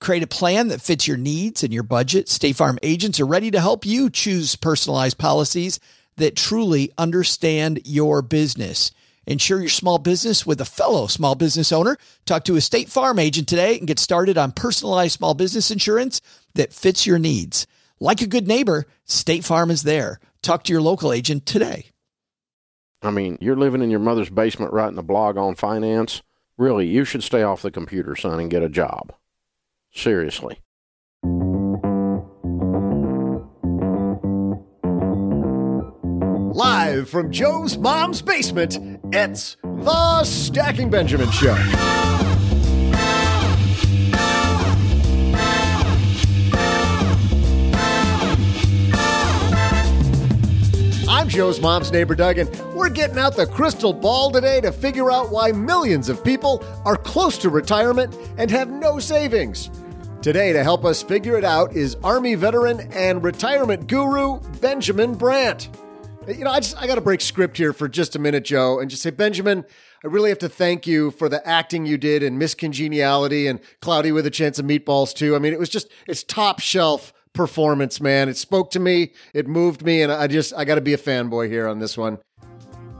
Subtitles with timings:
[0.00, 2.28] Create a plan that fits your needs and your budget.
[2.28, 5.80] State Farm agents are ready to help you choose personalized policies
[6.16, 8.92] that truly understand your business.
[9.26, 11.98] Insure your small business with a fellow small business owner.
[12.24, 16.20] Talk to a State Farm agent today and get started on personalized small business insurance
[16.54, 17.66] that fits your needs.
[18.00, 20.20] Like a good neighbor, State Farm is there.
[20.42, 21.86] Talk to your local agent today.
[23.02, 26.22] I mean, you're living in your mother's basement writing a blog on finance.
[26.56, 29.12] Really, you should stay off the computer, son, and get a job.
[29.92, 30.58] Seriously.
[36.54, 38.78] Live from Joe's mom's basement,
[39.12, 41.54] it's the Stacking Benjamin Show.
[51.28, 55.30] Joe's mom's neighbor, Doug, and we're getting out the crystal ball today to figure out
[55.30, 59.70] why millions of people are close to retirement and have no savings.
[60.22, 65.68] Today, to help us figure it out, is Army veteran and retirement guru Benjamin Brandt.
[66.26, 68.80] You know, I just I got to break script here for just a minute, Joe,
[68.80, 69.64] and just say, Benjamin,
[70.02, 73.60] I really have to thank you for the acting you did in Miss Congeniality and
[73.80, 75.36] Cloudy with a Chance of Meatballs too.
[75.36, 78.28] I mean, it was just it's top shelf performance, man.
[78.28, 80.98] It spoke to me, it moved me, and I just I got to be a
[80.98, 82.18] fanboy here on this one.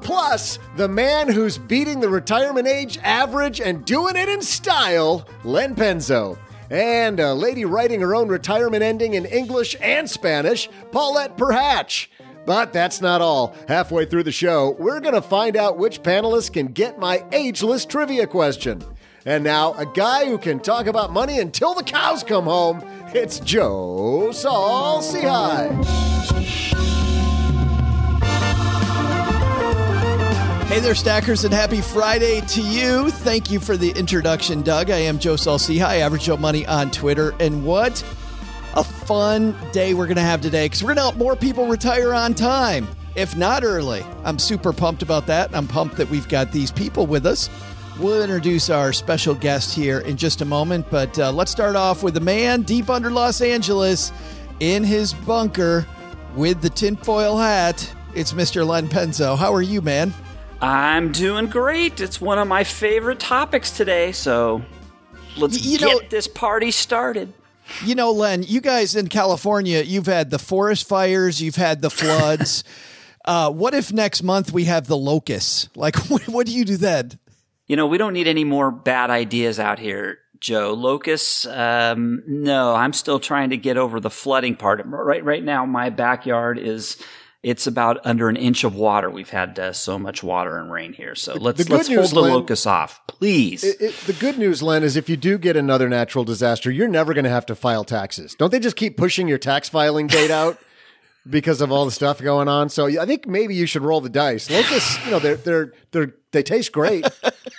[0.00, 5.74] Plus, the man who's beating the retirement age average and doing it in style, Len
[5.74, 6.38] Penzo.
[6.70, 12.06] And a lady writing her own retirement ending in English and Spanish, Paulette Perhach.
[12.46, 13.56] But that's not all.
[13.66, 17.84] Halfway through the show, we're going to find out which panelists can get my ageless
[17.84, 18.84] trivia question.
[19.26, 22.82] And now, a guy who can talk about money until the cows come home.
[23.14, 25.68] It's Joe Saul Hi.
[30.66, 33.10] Hey there, stackers, and happy Friday to you.
[33.10, 34.90] Thank you for the introduction, Doug.
[34.90, 37.34] I am Joe Saul-Sehy, Average Joe Money on Twitter.
[37.40, 38.04] And what
[38.74, 41.66] a fun day we're going to have today because we're going to help more people
[41.66, 42.86] retire on time,
[43.16, 44.04] if not early.
[44.24, 45.54] I'm super pumped about that.
[45.54, 47.48] I'm pumped that we've got these people with us.
[47.98, 52.04] We'll introduce our special guest here in just a moment, but uh, let's start off
[52.04, 54.12] with a man deep under Los Angeles
[54.60, 55.84] in his bunker
[56.36, 57.92] with the tinfoil hat.
[58.14, 58.64] It's Mr.
[58.64, 59.36] Len Penzo.
[59.36, 60.14] How are you, man?
[60.60, 62.00] I'm doing great.
[62.00, 64.62] It's one of my favorite topics today, so
[65.36, 67.32] let's you know, get this party started.
[67.84, 71.90] You know, Len, you guys in California, you've had the forest fires, you've had the
[71.90, 72.62] floods.
[73.24, 75.68] uh, what if next month we have the locusts?
[75.74, 77.18] Like, what, what do you do then?
[77.68, 80.72] You know, we don't need any more bad ideas out here, Joe.
[80.72, 84.80] Locusts, um, no, I'm still trying to get over the flooding part.
[84.84, 86.96] Right, right now, my backyard is
[87.42, 89.10] it's about under an inch of water.
[89.10, 91.14] We've had uh, so much water and rain here.
[91.14, 93.62] So let's let's news, hold the Len, locusts off, please.
[93.62, 96.88] It, it, the good news, Len, is if you do get another natural disaster, you're
[96.88, 98.34] never going to have to file taxes.
[98.34, 100.58] Don't they just keep pushing your tax filing date out?
[101.28, 102.68] because of all the stuff going on.
[102.68, 104.50] So I think maybe you should roll the dice.
[104.50, 107.06] Locusts, you know, they're they're they're they taste great.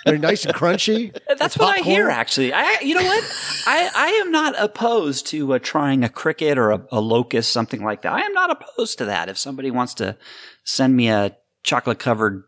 [0.04, 1.16] They're nice and crunchy.
[1.38, 2.08] That's what I hear.
[2.08, 3.24] Actually, I you know what
[3.66, 7.84] I I am not opposed to uh, trying a cricket or a, a locust, something
[7.84, 8.12] like that.
[8.12, 9.28] I am not opposed to that.
[9.28, 10.16] If somebody wants to
[10.64, 12.44] send me a chocolate covered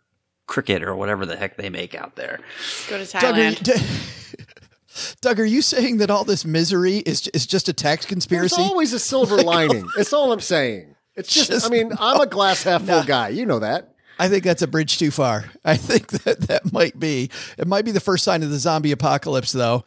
[0.46, 2.40] cricket or whatever the heck they make out there,
[2.88, 3.62] go to Thailand.
[3.62, 3.80] Doug,
[5.20, 8.56] Doug, are you saying that all this misery is is just a tax conspiracy?
[8.56, 9.86] There's always a silver lining.
[9.96, 10.94] That's all I'm saying.
[11.14, 13.28] It's just, just I mean, I'm a glass half full guy.
[13.28, 13.91] You know that.
[14.22, 15.46] I think that's a bridge too far.
[15.64, 17.28] I think that that might be.
[17.58, 19.84] It might be the first sign of the zombie apocalypse, though.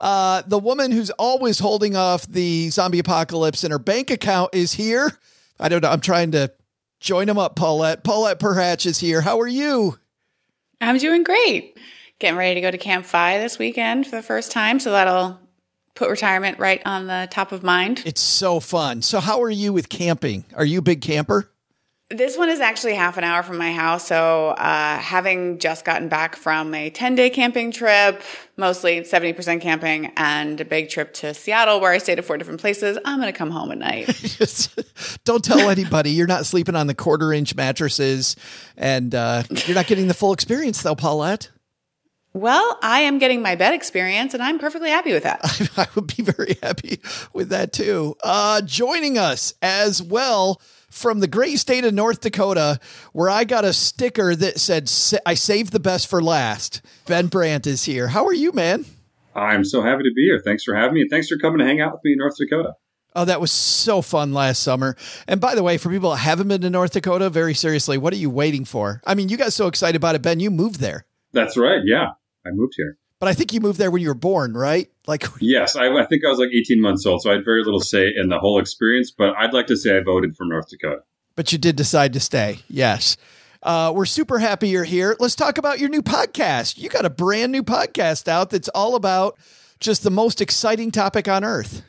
[0.00, 4.72] Uh, the woman who's always holding off the zombie apocalypse in her bank account is
[4.72, 5.16] here.
[5.60, 5.90] I don't know.
[5.90, 6.52] I'm trying to
[6.98, 8.02] join them up, Paulette.
[8.02, 9.20] Paulette Perhach is here.
[9.20, 9.96] How are you?
[10.80, 11.78] I'm doing great.
[12.18, 14.80] Getting ready to go to Camp FI this weekend for the first time.
[14.80, 15.38] So that'll
[15.94, 18.02] put retirement right on the top of mind.
[18.04, 19.00] It's so fun.
[19.00, 20.44] So, how are you with camping?
[20.54, 21.48] Are you a big camper?
[22.08, 24.06] This one is actually half an hour from my house.
[24.06, 28.22] So, uh, having just gotten back from a 10 day camping trip,
[28.56, 32.60] mostly 70% camping, and a big trip to Seattle where I stayed at four different
[32.60, 34.06] places, I'm going to come home at night.
[35.24, 38.36] Don't tell anybody you're not sleeping on the quarter inch mattresses
[38.76, 41.50] and uh, you're not getting the full experience, though, Paulette.
[42.32, 45.40] Well, I am getting my bed experience and I'm perfectly happy with that.
[45.76, 47.00] I, would be very happy
[47.32, 48.14] with that too.
[48.22, 50.60] Uh, joining us as well
[50.96, 52.80] from the great state of North Dakota,
[53.12, 54.90] where I got a sticker that said,
[55.26, 56.80] I saved the best for last.
[57.06, 58.08] Ben Brandt is here.
[58.08, 58.86] How are you, man?
[59.34, 60.40] I'm so happy to be here.
[60.42, 61.02] Thanks for having me.
[61.02, 62.72] And thanks for coming to hang out with me in North Dakota.
[63.14, 64.96] Oh, that was so fun last summer.
[65.26, 68.12] And by the way, for people that haven't been to North Dakota, very seriously, what
[68.12, 69.02] are you waiting for?
[69.06, 71.06] I mean, you got so excited about it, Ben, you moved there.
[71.32, 71.80] That's right.
[71.84, 72.08] Yeah.
[72.46, 72.98] I moved here.
[73.18, 74.90] But I think you moved there when you were born, right?
[75.06, 77.64] Like, yes, I, I, think I was like 18 months old, so I had very
[77.64, 79.10] little say in the whole experience.
[79.10, 81.02] But I'd like to say I voted for North Dakota.
[81.34, 82.60] But you did decide to stay.
[82.68, 83.16] Yes.
[83.62, 85.16] Uh, we're super happy you're here.
[85.18, 86.78] Let's talk about your new podcast.
[86.78, 89.38] You got a brand new podcast out that's all about
[89.80, 91.82] just the most exciting topic on earth.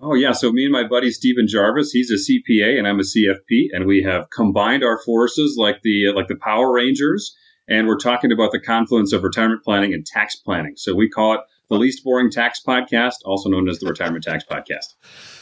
[0.00, 3.04] Oh yeah, so me and my buddy Stephen Jarvis, he's a CPA and I'm a
[3.04, 7.34] CFP, and we have combined our forces like the like the Power Rangers,
[7.68, 10.74] and we're talking about the confluence of retirement planning and tax planning.
[10.76, 14.44] So we call it the least boring tax podcast, also known as the retirement tax
[14.44, 14.94] podcast.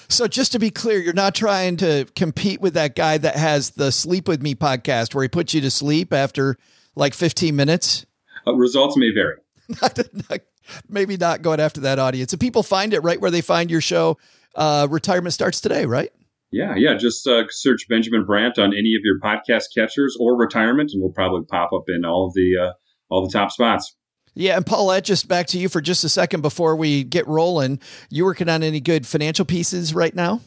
[0.08, 3.70] So just to be clear, you're not trying to compete with that guy that has
[3.70, 6.56] the Sleep with Me podcast where he puts you to sleep after
[6.94, 8.06] like 15 minutes.
[8.46, 9.36] Uh, results may vary.
[10.88, 12.32] Maybe not going after that audience.
[12.32, 14.18] If people find it right where they find your show,
[14.54, 16.12] uh, retirement starts today, right?
[16.52, 16.94] Yeah, yeah.
[16.94, 21.12] Just uh, search Benjamin Brandt on any of your podcast catchers or retirement, and we'll
[21.12, 22.72] probably pop up in all of the uh,
[23.08, 23.96] all the top spots.
[24.34, 27.80] Yeah, and Paulette, just back to you for just a second before we get rolling.
[28.10, 30.40] You working on any good financial pieces right now?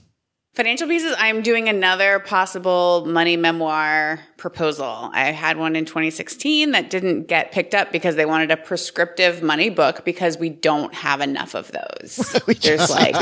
[0.55, 5.09] Financial pieces, I'm doing another possible money memoir proposal.
[5.11, 9.43] I had one in 2016 that didn't get picked up because they wanted a prescriptive
[9.43, 12.41] money book because we don't have enough of those.
[12.61, 13.17] There's like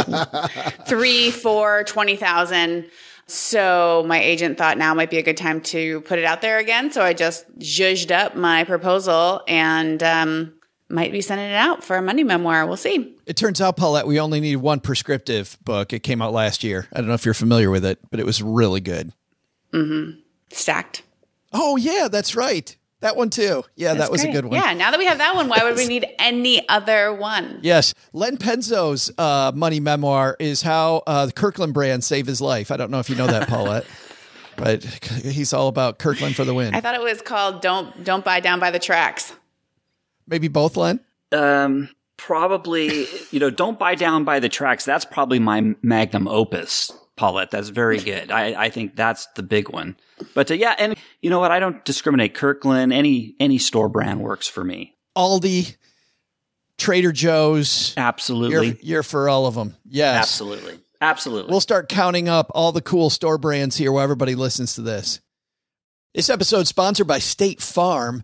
[0.86, 2.86] three, four, 20,000.
[3.26, 6.60] So my agent thought now might be a good time to put it out there
[6.60, 6.92] again.
[6.92, 10.54] So I just zhuzhed up my proposal and um,
[10.90, 12.66] might be sending it out for a money memoir.
[12.66, 13.16] We'll see.
[13.26, 15.94] It turns out, Paulette, we only need one prescriptive book.
[15.94, 16.88] It came out last year.
[16.94, 19.12] I don't know if you're familiar with it, but it was really good.
[19.74, 20.20] Mm-hmm.
[20.52, 21.04] Stacked.
[21.52, 22.76] Oh yeah, that's right.
[23.00, 23.64] That one too.
[23.76, 24.30] Yeah, that's that was great.
[24.30, 24.60] a good one.
[24.60, 27.60] Yeah, now that we have that one, why would we need any other one?
[27.62, 27.94] Yes.
[28.14, 32.72] Len Penzo's uh, money memoir is how uh, the Kirkland brand saved his life.
[32.72, 33.86] I don't know if you know that, Paulette.
[34.56, 34.84] but
[35.24, 36.74] he's all about Kirkland for the win.
[36.74, 39.34] I thought it was called "Don't Don't Buy Down by the Tracks."
[40.28, 41.00] Maybe both, Len?
[41.32, 44.86] Um, probably, you know, don't buy down by the tracks.
[44.86, 47.52] That's probably my magnum opus, Paulette.
[47.52, 48.32] That's very good.
[48.32, 49.98] I, I think that's the big one.
[50.34, 51.52] But uh, yeah, and you know what?
[51.52, 52.34] I don't discriminate.
[52.34, 54.96] Kirkland, any any store brand works for me.
[55.18, 55.76] Aldi,
[56.78, 58.68] Trader Joe's, absolutely.
[58.68, 59.76] You're, you're for all of them.
[59.86, 61.52] Yes, absolutely, absolutely.
[61.52, 65.20] We'll start counting up all the cool store brands here while everybody listens to this.
[66.14, 68.24] This episode sponsored by State Farm.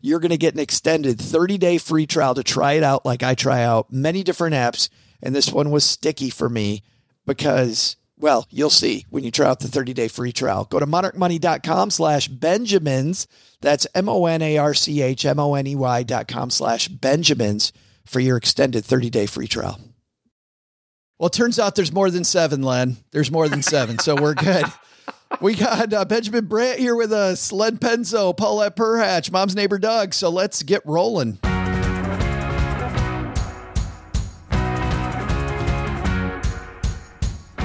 [0.00, 3.22] you're going to get an extended 30 day free trial to try it out like
[3.22, 4.88] I try out many different apps.
[5.22, 6.82] And this one was sticky for me
[7.26, 10.64] because Well, you'll see when you try out the 30-day free trial.
[10.64, 13.26] Go to monarchmoney.com slash Benjamins.
[13.60, 17.72] That's M-O-N-A-R-C-H M-O-N-E-Y dot com slash Benjamins
[18.04, 19.80] for your extended 30-day free trial.
[21.18, 22.96] Well, it turns out there's more than seven, Len.
[23.10, 24.64] There's more than seven, so we're good.
[25.40, 30.14] We got uh, Benjamin Brandt here with us, Len Penzo, Paulette Perhach, Mom's neighbor Doug.
[30.14, 31.38] So let's get rolling.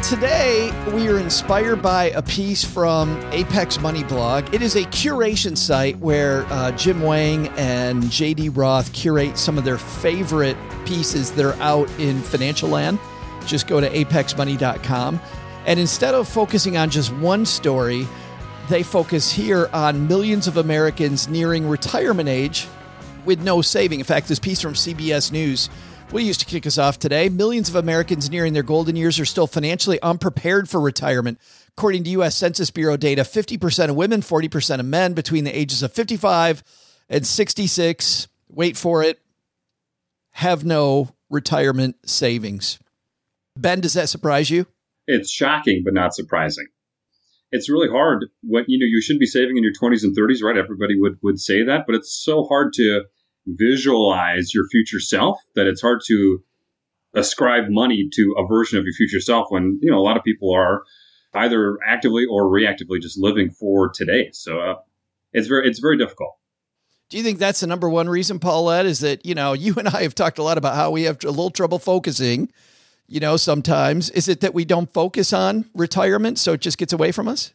[0.03, 4.53] Today, we are inspired by a piece from Apex Money Blog.
[4.53, 9.63] It is a curation site where uh, Jim Wang and JD Roth curate some of
[9.63, 12.99] their favorite pieces that are out in financial land.
[13.47, 15.19] Just go to apexmoney.com.
[15.65, 18.07] And instead of focusing on just one story,
[18.69, 22.67] they focus here on millions of Americans nearing retirement age
[23.25, 23.99] with no saving.
[23.99, 25.69] In fact, this piece from CBS News
[26.13, 27.27] we used to kick us off today.
[27.27, 31.39] Millions of Americans nearing their golden years are still financially unprepared for retirement.
[31.69, 32.35] According to U.S.
[32.35, 36.63] Census Bureau data, 50% of women, 40% of men between the ages of 55
[37.09, 39.21] and 66, wait for it,
[40.31, 42.77] have no retirement savings.
[43.57, 44.67] Ben, does that surprise you?
[45.07, 46.67] It's shocking, but not surprising.
[47.51, 50.41] It's really hard What you know you should be saving in your 20s and 30s,
[50.41, 50.57] right?
[50.57, 53.03] Everybody would would say that, but it's so hard to
[53.45, 56.39] visualize your future self that it's hard to
[57.13, 60.23] ascribe money to a version of your future self when you know a lot of
[60.23, 60.83] people are
[61.35, 64.75] either actively or reactively just living for today so uh,
[65.31, 66.37] it's very it's very difficult
[67.09, 69.87] do you think that's the number one reason paulette is that you know you and
[69.89, 72.49] i have talked a lot about how we have a little trouble focusing
[73.07, 76.93] you know sometimes is it that we don't focus on retirement so it just gets
[76.93, 77.53] away from us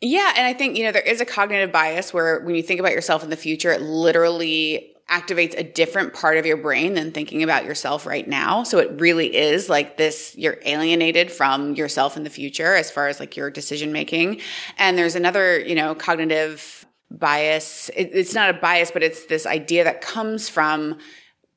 [0.00, 2.80] yeah and i think you know there is a cognitive bias where when you think
[2.80, 7.10] about yourself in the future it literally activates a different part of your brain than
[7.10, 8.62] thinking about yourself right now.
[8.62, 13.08] So it really is like this, you're alienated from yourself in the future as far
[13.08, 14.40] as like your decision making.
[14.78, 17.90] And there's another, you know, cognitive bias.
[17.96, 20.98] It, it's not a bias, but it's this idea that comes from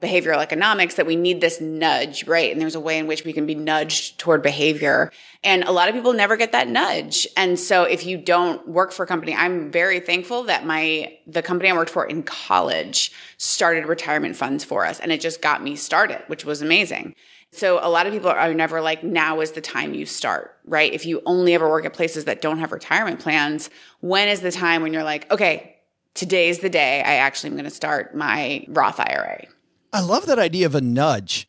[0.03, 2.51] behavioral economics that we need this nudge, right?
[2.51, 5.12] And there's a way in which we can be nudged toward behavior.
[5.43, 7.27] And a lot of people never get that nudge.
[7.38, 11.41] And so if you don't work for a company, I'm very thankful that my, the
[11.41, 15.00] company I worked for in college started retirement funds for us.
[15.00, 17.15] And it just got me started, which was amazing.
[17.51, 20.91] So a lot of people are never like, now is the time you start, right?
[20.91, 23.69] If you only ever work at places that don't have retirement plans,
[24.00, 25.75] when is the time when you're like, okay,
[26.15, 29.45] today's the day I actually am going to start my Roth IRA?
[29.93, 31.47] I love that idea of a nudge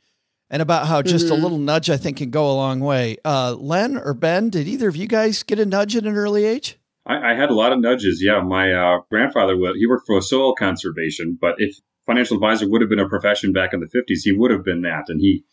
[0.50, 1.34] and about how just mm-hmm.
[1.34, 3.16] a little nudge, I think, can go a long way.
[3.24, 6.44] Uh, Len or Ben, did either of you guys get a nudge at an early
[6.44, 6.78] age?
[7.06, 8.22] I, I had a lot of nudges.
[8.22, 12.90] Yeah, my uh, grandfather he worked for soil conservation, but if financial advisor would have
[12.90, 15.04] been a profession back in the fifties, he would have been that.
[15.08, 15.44] And he,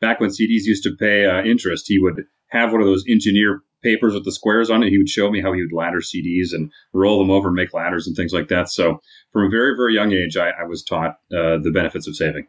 [0.00, 3.62] back when CDs used to pay uh, interest, he would have one of those engineer
[3.82, 4.90] papers with the squares on it.
[4.90, 7.74] He would show me how he would ladder CDs and roll them over and make
[7.74, 8.68] ladders and things like that.
[8.68, 9.00] So
[9.32, 12.46] from a very, very young age, I, I was taught uh, the benefits of saving.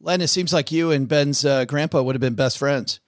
[0.00, 3.00] Len, it seems like you and Ben's uh, grandpa would have been best friends.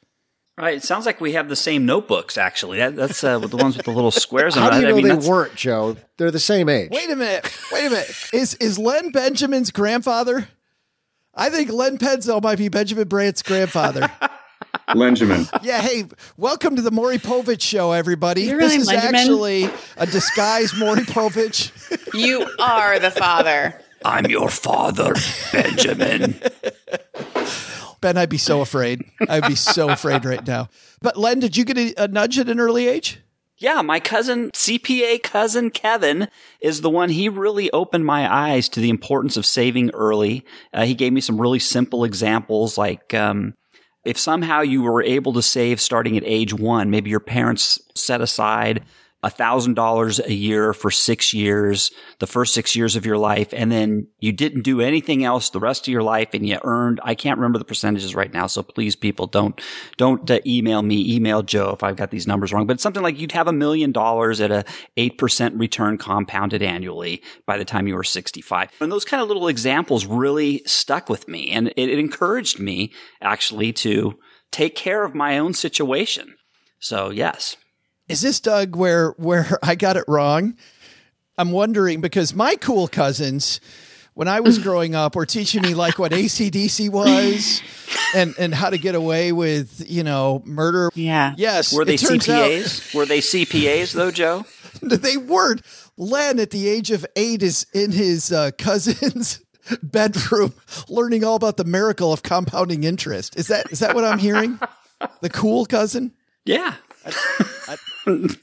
[0.59, 0.77] Right.
[0.77, 2.79] It sounds like we have the same notebooks, actually.
[2.79, 5.03] That, that's uh, the ones with the little squares on How do you know I
[5.03, 5.97] mean, they weren't, Joe?
[6.17, 6.91] They're the same age.
[6.91, 7.55] Wait a minute.
[7.71, 8.31] Wait a minute.
[8.33, 10.49] Is, is Len Benjamin's grandfather?
[11.35, 14.11] I think Len Penzo might be Benjamin Brandt's grandfather.
[14.95, 15.47] Benjamin.
[15.63, 16.05] Yeah, hey,
[16.37, 18.43] welcome to the Maury Povich show, everybody.
[18.43, 19.15] You're this really is Benjamin?
[19.17, 21.73] actually a disguised Maury Povich.
[22.15, 23.81] You are the father.
[24.05, 25.15] I'm your father,
[25.53, 26.41] Benjamin.
[28.01, 29.03] Ben, I'd be so afraid.
[29.29, 30.69] I'd be so afraid right now.
[31.03, 33.19] But Len, did you get a, a nudge at an early age?
[33.59, 36.29] Yeah, my cousin, CPA cousin Kevin,
[36.61, 37.09] is the one.
[37.09, 40.45] He really opened my eyes to the importance of saving early.
[40.75, 43.55] Uh, he gave me some really simple examples like, um,
[44.07, 48.21] if somehow you were able to save starting at age one, maybe your parents set
[48.21, 48.85] aside
[49.31, 54.07] $1,000 a year for six years, the first six years of your life, and then
[54.21, 57.39] you didn't do anything else the rest of your life and you earned, I can't
[57.39, 58.47] remember the percentages right now.
[58.47, 59.61] So please people don't,
[59.97, 63.19] don't uh, email me, email Joe if I've got these numbers wrong, but something like
[63.19, 64.65] you'd have a million dollars at a
[64.97, 68.71] 8% return compounded annually by the time you were 65.
[68.81, 72.93] And those kind of little examples really stuck with me and it, it encouraged me
[73.21, 74.19] actually to
[74.51, 76.37] take care of my own situation.
[76.79, 77.57] So yes
[78.09, 80.57] is this Doug where where I got it wrong?
[81.39, 83.61] I'm wondering because my cool cousins,
[84.15, 87.63] when I was growing up, were teaching me like what ACDC was
[88.15, 90.91] and and how to get away with you know murder.
[90.95, 91.35] Yeah.
[91.37, 91.73] Yes.
[91.75, 92.95] Were they it turns CPAs?
[92.95, 94.45] Were they CPAs though, Joe?
[94.83, 95.63] they weren't.
[95.99, 99.41] Len at the age of eight is in his uh, cousin's
[99.83, 100.53] bedroom
[100.89, 103.37] learning all about the miracle of compounding interest.
[103.39, 104.59] Is that is that what I'm hearing?
[105.21, 106.13] The cool cousin?
[106.45, 106.75] Yeah.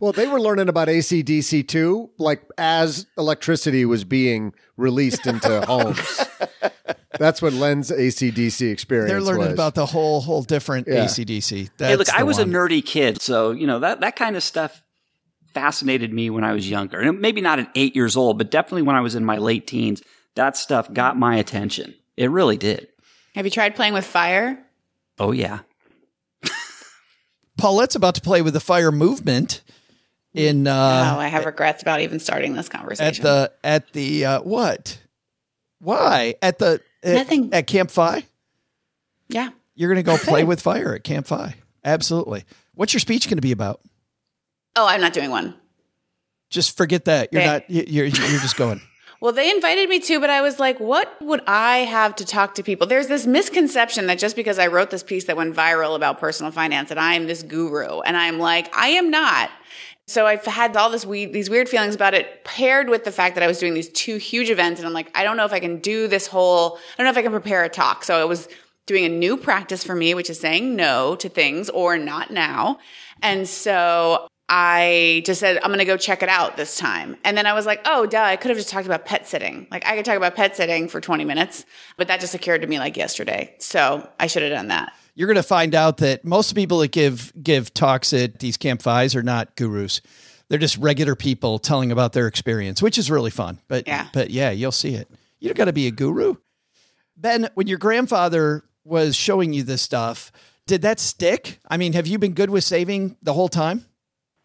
[0.00, 6.26] Well, they were learning about ACDC too, like as electricity was being released into homes.
[7.18, 9.52] That's what Len's ACDC experience They're learning was.
[9.54, 11.04] about the whole whole different Yeah.
[11.06, 11.70] ACDC.
[11.78, 12.50] That's hey, look, I was one.
[12.50, 14.82] a nerdy kid, so you know that that kind of stuff
[15.54, 17.00] fascinated me when I was younger.
[17.00, 19.66] And maybe not at eight years old, but definitely when I was in my late
[19.66, 20.02] teens,
[20.34, 21.94] that stuff got my attention.
[22.18, 22.88] It really did.
[23.36, 24.58] Have you tried playing with fire?
[25.18, 25.60] Oh yeah.
[27.64, 29.62] Paulette's about to play with the fire movement
[30.34, 33.24] in Uh, oh, I have regrets about even starting this conversation.
[33.24, 34.98] at the at the uh, what?
[35.80, 37.54] Why at the at, Nothing.
[37.54, 38.24] at Camp FI?
[39.28, 39.48] yeah.
[39.74, 41.54] You're going to go play with fire at Camp FI.
[41.82, 42.44] Absolutely.
[42.74, 43.80] What's your speech going to be about?
[44.76, 45.54] Oh, I'm not doing one.
[46.50, 47.32] Just forget that.
[47.32, 47.70] You're not.
[47.70, 48.82] You're you're just going.
[49.24, 52.56] Well, they invited me to, but I was like, what would I have to talk
[52.56, 52.86] to people?
[52.86, 56.52] There's this misconception that just because I wrote this piece that went viral about personal
[56.52, 58.00] finance, that I am this guru.
[58.00, 59.50] And I'm like, I am not.
[60.06, 63.34] So I've had all this we these weird feelings about it, paired with the fact
[63.36, 65.54] that I was doing these two huge events, and I'm like, I don't know if
[65.54, 66.76] I can do this whole.
[66.76, 68.04] I don't know if I can prepare a talk.
[68.04, 68.46] So I was
[68.84, 72.78] doing a new practice for me, which is saying no to things or not now.
[73.22, 77.16] And so I just said, I'm going to go check it out this time.
[77.24, 79.66] And then I was like, oh, duh, I could have just talked about pet sitting.
[79.70, 81.64] Like, I could talk about pet sitting for 20 minutes,
[81.96, 83.54] but that just occurred to me like yesterday.
[83.58, 84.92] So I should have done that.
[85.14, 88.82] You're going to find out that most people that give give talks at these Camp
[88.82, 90.02] FI's are not gurus.
[90.48, 93.60] They're just regular people telling about their experience, which is really fun.
[93.68, 94.08] But Yeah.
[94.12, 95.08] but yeah, you'll see it.
[95.38, 96.34] You don't got to be a guru.
[97.16, 100.32] Ben, when your grandfather was showing you this stuff,
[100.66, 101.60] did that stick?
[101.68, 103.86] I mean, have you been good with saving the whole time?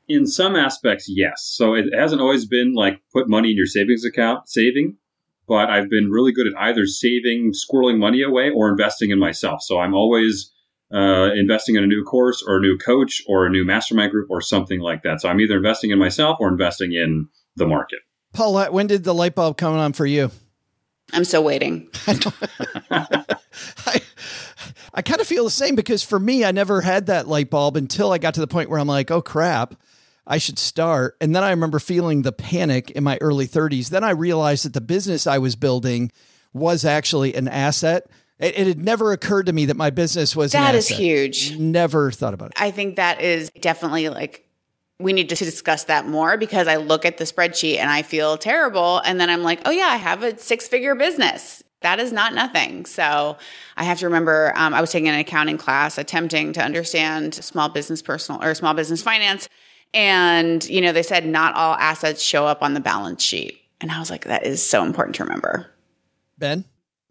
[0.09, 1.47] In some aspects, yes.
[1.55, 4.97] So it hasn't always been like put money in your savings account, saving,
[5.47, 9.61] but I've been really good at either saving, squirreling money away, or investing in myself.
[9.61, 10.51] So I'm always
[10.93, 14.29] uh, investing in a new course or a new coach or a new mastermind group
[14.29, 15.21] or something like that.
[15.21, 17.99] So I'm either investing in myself or investing in the market.
[18.33, 20.31] Paulette, when did the light bulb come on for you?
[21.13, 21.89] I'm still waiting.
[22.91, 24.01] I,
[24.93, 27.75] I kind of feel the same because for me, I never had that light bulb
[27.75, 29.75] until I got to the point where I'm like, oh crap,
[30.29, 31.17] I should start.
[31.19, 33.89] And then I remember feeling the panic in my early 30s.
[33.89, 36.11] Then I realized that the business I was building
[36.53, 38.07] was actually an asset.
[38.37, 41.57] It, it had never occurred to me that my business was an That is huge.
[41.57, 42.61] Never thought about it.
[42.61, 44.45] I think that is definitely like
[44.99, 48.37] we need to discuss that more because I look at the spreadsheet and I feel
[48.37, 48.99] terrible.
[48.99, 51.63] And then I'm like, oh, yeah, I have a six figure business.
[51.81, 52.85] That is not nothing.
[52.85, 53.37] So
[53.77, 57.69] I have to remember um, I was taking an accounting class attempting to understand small
[57.69, 59.47] business personal or small business finance.
[59.93, 63.59] And, you know, they said not all assets show up on the balance sheet.
[63.81, 65.71] And I was like, that is so important to remember.
[66.37, 66.65] Ben?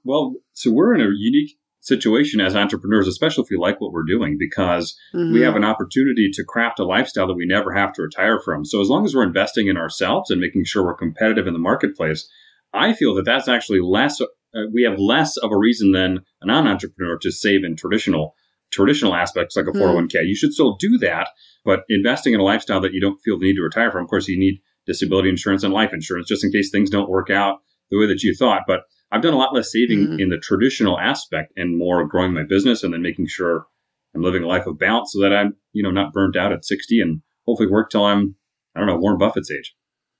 [0.04, 4.04] Well, so we're in a unique situation as entrepreneurs, especially if we like what we're
[4.04, 8.02] doing, because we have an opportunity to craft a lifestyle that we never have to
[8.02, 8.64] retire from.
[8.64, 11.58] So as long as we're investing in ourselves and making sure we're competitive in the
[11.58, 12.28] marketplace,
[12.74, 14.20] I feel that that's actually less.
[14.20, 14.26] Uh,
[14.72, 18.34] we have less of a reason than a non-entrepreneur to save in traditional
[18.70, 20.24] traditional aspects like a 401k.
[20.26, 21.28] You should still do that,
[21.64, 24.04] but investing in a lifestyle that you don't feel the need to retire from.
[24.04, 27.30] Of course, you need disability insurance and life insurance just in case things don't work
[27.30, 27.58] out
[27.90, 28.62] the way that you thought.
[28.66, 30.20] But I've done a lot less saving Mhm.
[30.20, 33.66] in the traditional aspect and more growing my business and then making sure
[34.14, 36.64] I'm living a life of balance so that I'm, you know, not burnt out at
[36.64, 38.34] 60 and hopefully work till I'm,
[38.74, 39.74] I don't know, Warren Buffett's age.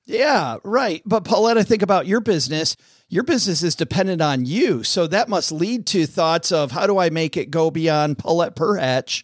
[0.09, 1.03] Yeah, right.
[1.05, 2.79] But Paulette, I think about your business.
[3.11, 4.83] Your business is dependent on you.
[4.83, 8.57] So that must lead to thoughts of how do I make it go beyond Paulette
[8.57, 9.23] Perhach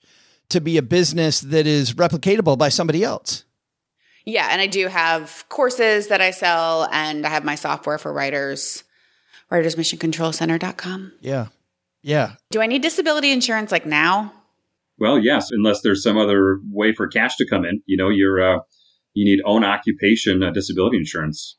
[0.51, 3.44] to be a business that is replicatable by somebody else?
[4.27, 8.12] Yeah, and I do have courses that I sell, and I have my software for
[8.12, 8.85] writers,
[9.51, 11.12] writersmissioncontrolcenter.com.
[11.20, 11.47] Yeah.
[12.03, 12.33] Yeah.
[12.51, 14.35] Do I need disability insurance like now?
[14.99, 18.57] Well, yes, unless there's some other way for cash to come in, you know, you're,
[18.57, 18.61] uh,
[19.14, 21.57] you need own occupation uh, disability insurance.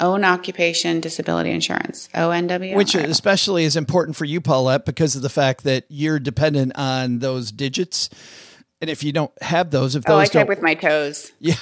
[0.00, 2.74] Own occupation disability insurance, ONW.
[2.74, 7.20] Which especially is important for you, Paulette, because of the fact that you're dependent on
[7.20, 8.10] those digits.
[8.80, 11.30] And if you don't have those, if Oh, I those type don't, with my toes.
[11.38, 11.54] yeah,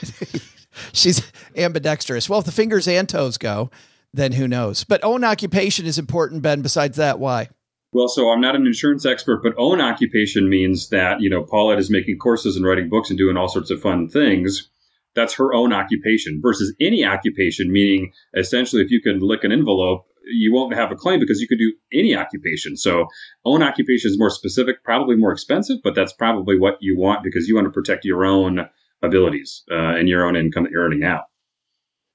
[0.94, 2.28] she's ambidextrous.
[2.28, 3.70] Well, if the fingers and toes go,
[4.14, 4.84] then who knows?
[4.84, 6.62] But own occupation is important, Ben.
[6.62, 7.50] Besides that, why?
[7.92, 11.78] Well, so I'm not an insurance expert, but own occupation means that, you know, Paulette
[11.78, 14.70] is making courses and writing books and doing all sorts of fun things.
[15.14, 20.06] That's her own occupation versus any occupation, meaning essentially if you can lick an envelope,
[20.24, 22.76] you won't have a claim because you could do any occupation.
[22.76, 23.06] So
[23.44, 27.48] own occupation is more specific, probably more expensive, but that's probably what you want because
[27.48, 28.68] you want to protect your own
[29.02, 31.24] abilities uh, and your own income that you're earning now.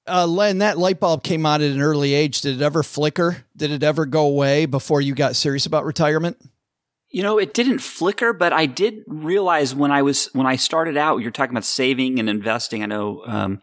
[0.07, 2.39] Uh, Len, that light bulb came on at an early age.
[2.41, 3.45] Did it ever flicker?
[3.57, 6.37] Did it ever go away before you got serious about retirement?
[7.09, 10.97] You know, it didn't flicker, but I did realize when I was when I started
[10.97, 11.21] out.
[11.21, 12.83] You're talking about saving and investing.
[12.83, 13.23] I know.
[13.25, 13.61] Um,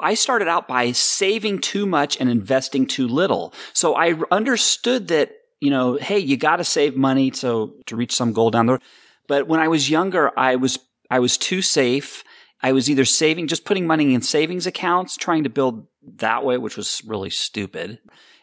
[0.00, 3.52] I started out by saving too much and investing too little.
[3.72, 8.14] So I understood that, you know, hey, you got to save money to, to reach
[8.14, 8.82] some goal down the road.
[9.26, 10.78] But when I was younger, I was,
[11.10, 12.24] I was too safe.
[12.62, 16.58] I was either saving, just putting money in savings accounts, trying to build that way,
[16.58, 17.98] which was really stupid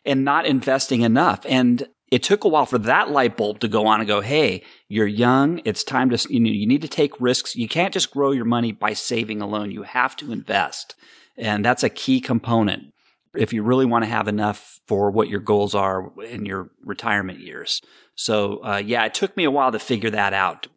[0.06, 1.42] and not investing enough.
[1.48, 4.64] And it took a while for that light bulb to go on and go, Hey,
[4.88, 5.62] you're young.
[5.66, 7.56] It's time to, you know, you need to take risks.
[7.56, 9.72] You can't just grow your money by saving alone.
[9.72, 10.96] You have to invest.
[11.38, 12.94] And that's a key component
[13.36, 17.40] if you really want to have enough for what your goals are in your retirement
[17.40, 17.82] years.
[18.16, 20.68] So, uh, yeah, it took me a while to figure that out.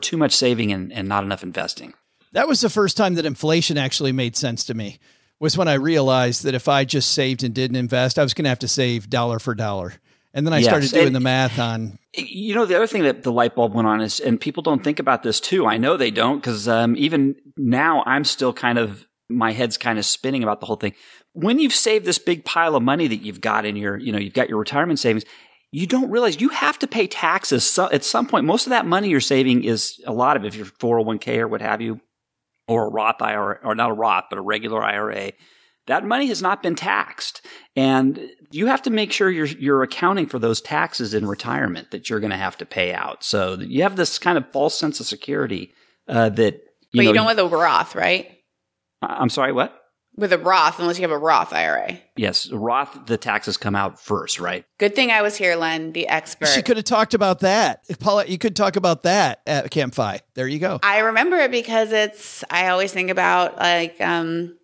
[0.00, 1.94] Too much saving and, and not enough investing.
[2.32, 4.98] That was the first time that inflation actually made sense to me.
[5.38, 8.44] Was when I realized that if I just saved and didn't invest, I was going
[8.44, 9.94] to have to save dollar for dollar.
[10.36, 10.66] And then I yes.
[10.66, 11.98] started doing and, the math on.
[12.14, 14.84] You know, the other thing that the light bulb went on is, and people don't
[14.84, 15.66] think about this too.
[15.66, 19.98] I know they don't because um, even now I'm still kind of my head's kind
[19.98, 20.92] of spinning about the whole thing.
[21.32, 24.18] When you've saved this big pile of money that you've got in your, you know,
[24.18, 25.24] you've got your retirement savings,
[25.72, 27.68] you don't realize you have to pay taxes.
[27.68, 30.54] So at some point, most of that money you're saving is a lot of if
[30.54, 32.00] you're 401k or what have you,
[32.68, 35.32] or a Roth IRA, or not a Roth, but a regular IRA.
[35.86, 37.44] That money has not been taxed.
[37.74, 42.08] And you have to make sure you're, you're accounting for those taxes in retirement that
[42.08, 43.22] you're going to have to pay out.
[43.22, 45.72] So you have this kind of false sense of security,
[46.08, 46.60] uh, that, you
[46.92, 48.30] but know, you don't with a Roth, right?
[49.02, 49.78] I'm sorry, what?
[50.16, 51.98] With a Roth, unless you have a Roth IRA.
[52.16, 54.64] Yes, Roth, the taxes come out first, right?
[54.78, 56.48] Good thing I was here, Len, the expert.
[56.48, 57.82] She could have talked about that.
[58.00, 60.20] Paula, you could talk about that at Camp FI.
[60.34, 60.78] There you go.
[60.82, 64.56] I remember it because it's, I always think about like, um,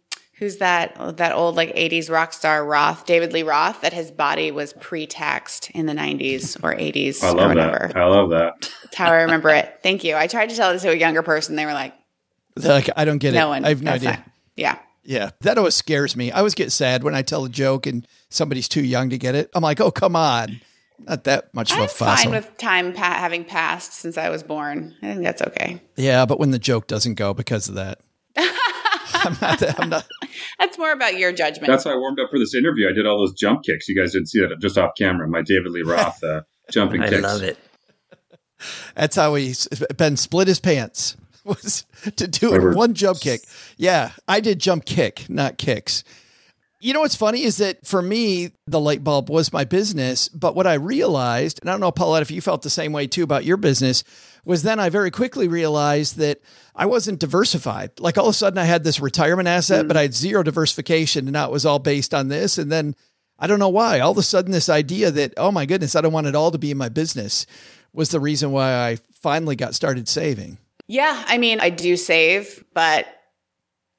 [0.43, 4.51] who's that that old like 80s rock star Roth, David Lee Roth, that his body
[4.51, 7.23] was pre-taxed in the 90s or 80s.
[7.23, 7.97] I love that.
[7.97, 8.55] I love that.
[8.83, 9.79] That's how I remember it.
[9.85, 10.17] Thank you.
[10.17, 11.55] I tried to tell this to a younger person.
[11.55, 11.95] They were like,
[12.57, 13.51] like I don't get no it.
[13.51, 14.11] One, I have no idea.
[14.11, 14.31] Not.
[14.57, 14.79] Yeah.
[15.05, 15.31] Yeah.
[15.43, 16.33] That always scares me.
[16.33, 19.37] I always get sad when I tell a joke and somebody's too young to get
[19.37, 19.49] it.
[19.55, 20.61] I'm like, oh, come on.
[20.99, 22.25] Not that much of I'm a fuss.
[22.25, 24.97] fine with time pa- having passed since I was born.
[25.03, 25.81] I think that's okay.
[25.95, 28.01] Yeah, but when the joke doesn't go because of that.
[29.25, 30.07] I'm not, I'm not.
[30.59, 31.67] That's more about your judgment.
[31.69, 32.89] That's how I warmed up for this interview.
[32.89, 33.89] I did all those jump kicks.
[33.89, 35.29] You guys didn't see that just off camera.
[35.29, 37.25] My David Lee Roth uh, jumping I kicks.
[37.25, 37.59] I love it.
[38.95, 39.55] That's how he
[39.97, 41.17] Ben split his pants.
[41.45, 43.43] was to do it one jump kick.
[43.77, 46.05] Yeah, I did jump kick, not kicks.
[46.83, 50.27] You know what's funny is that for me, the light bulb was my business.
[50.27, 53.07] But what I realized, and I don't know, Paulette, if you felt the same way
[53.07, 54.03] too about your business,
[54.45, 56.41] was then I very quickly realized that
[56.75, 58.01] I wasn't diversified.
[58.01, 59.89] Like all of a sudden I had this retirement asset, mm.
[59.89, 62.59] but I had zero diversification and now it was all based on this.
[62.59, 62.97] And then
[63.39, 64.01] I don't know why.
[64.01, 66.51] All of a sudden, this idea that, oh my goodness, I don't want it all
[66.51, 67.47] to be in my business
[67.93, 70.59] was the reason why I finally got started saving.
[70.89, 73.07] Yeah, I mean, I do save, but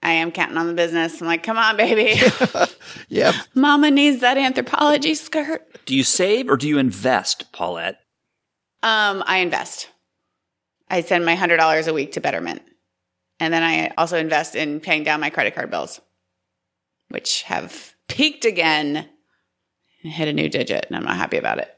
[0.04, 1.22] I am counting on the business.
[1.22, 2.22] I'm like, come on, baby.
[3.08, 3.34] yep.
[3.56, 5.66] Mama needs that Anthropologie skirt.
[5.86, 8.02] Do you save or do you invest, Paulette?
[8.84, 9.90] Um, I invest.
[10.90, 12.62] I send my hundred dollars a week to Betterment,
[13.40, 16.02] and then I also invest in paying down my credit card bills,
[17.08, 19.08] which have peaked again
[20.04, 21.74] and hit a new digit, and I'm not happy about it.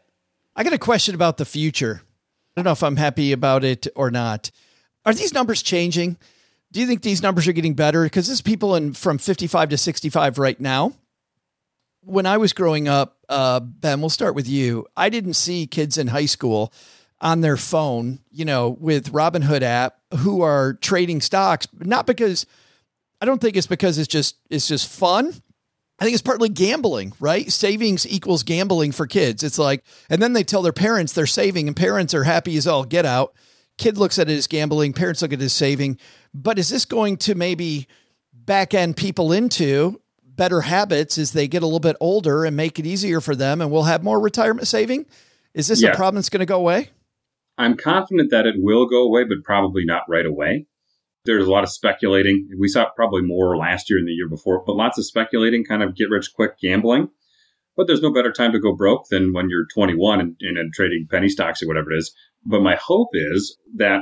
[0.55, 2.01] I got a question about the future.
[2.03, 4.49] I don't know if I'm happy about it or not.
[5.05, 6.17] Are these numbers changing?
[6.75, 8.03] Do you think these numbers are getting better?
[8.03, 10.91] Because there's people in from 55 to 65 right now.
[12.01, 14.85] When I was growing up, uh, Ben, we'll start with you.
[14.97, 16.73] I didn't see kids in high school
[17.21, 22.45] on their phone, you know, with Robinhood app who are trading stocks, not because
[23.21, 25.33] I don't think it's because it's just it's just fun.
[25.97, 27.49] I think it's partly gambling, right?
[27.49, 29.43] Savings equals gambling for kids.
[29.43, 32.67] It's like, and then they tell their parents they're saving, and parents are happy as
[32.67, 33.33] all get out
[33.77, 35.97] kid looks at it as gambling, parents look at it as saving.
[36.33, 37.87] But is this going to maybe
[38.33, 42.79] back end people into better habits as they get a little bit older and make
[42.79, 45.05] it easier for them and we'll have more retirement saving?
[45.53, 45.91] Is this yeah.
[45.91, 46.89] a problem that's going to go away?
[47.57, 50.67] I'm confident that it will go away, but probably not right away.
[51.23, 52.49] There's a lot of speculating.
[52.59, 55.81] We saw probably more last year and the year before, but lots of speculating, kind
[55.81, 57.09] of get rich quick gambling.
[57.77, 61.07] But there's no better time to go broke than when you're 21 and, and trading
[61.09, 62.13] penny stocks or whatever it is.
[62.45, 64.01] But my hope is that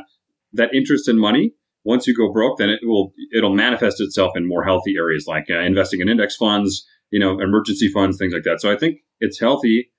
[0.53, 1.53] that interest in money,
[1.83, 5.45] once you go broke, then it will it'll manifest itself in more healthy areas like
[5.49, 8.61] uh, investing in index funds, you know, emergency funds, things like that.
[8.61, 9.91] So I think it's healthy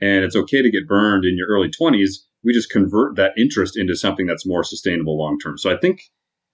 [0.00, 2.10] and it's okay to get burned in your early 20s.
[2.44, 5.58] We just convert that interest into something that's more sustainable long term.
[5.58, 6.02] So I think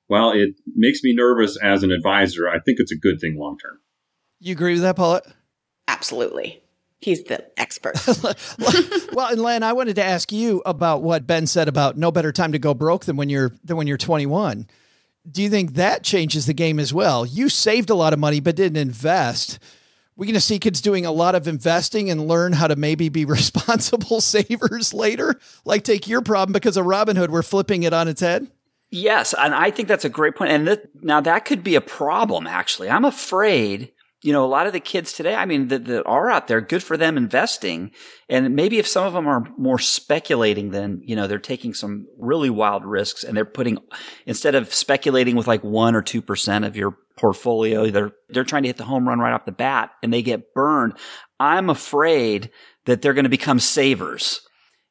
[0.06, 3.56] while it makes me nervous as an advisor, I think it's a good thing long
[3.58, 3.78] term.
[4.40, 5.26] You agree with that, Paulette?
[5.86, 6.62] Absolutely.
[7.00, 7.96] He's the expert.
[9.12, 12.32] well, and Len, I wanted to ask you about what Ben said about no better
[12.32, 14.66] time to go broke than when you're than when you're 21.
[15.30, 17.24] Do you think that changes the game as well?
[17.24, 19.58] You saved a lot of money but didn't invest.
[20.16, 23.08] We're going to see kids doing a lot of investing and learn how to maybe
[23.08, 25.38] be responsible savers later.
[25.64, 28.48] Like take your problem because of Robinhood, we're flipping it on its head.
[28.90, 30.50] Yes, and I think that's a great point.
[30.50, 32.46] And th- now that could be a problem.
[32.46, 36.04] Actually, I'm afraid you know, a lot of the kids today, I mean, that, that
[36.04, 37.92] are out there, good for them investing.
[38.28, 42.06] And maybe if some of them are more speculating than, you know, they're taking some
[42.18, 43.78] really wild risks and they're putting,
[44.26, 48.68] instead of speculating with like one or 2% of your portfolio, they're, they're trying to
[48.68, 50.94] hit the home run right off the bat and they get burned.
[51.38, 52.50] I'm afraid
[52.86, 54.47] that they're going to become savers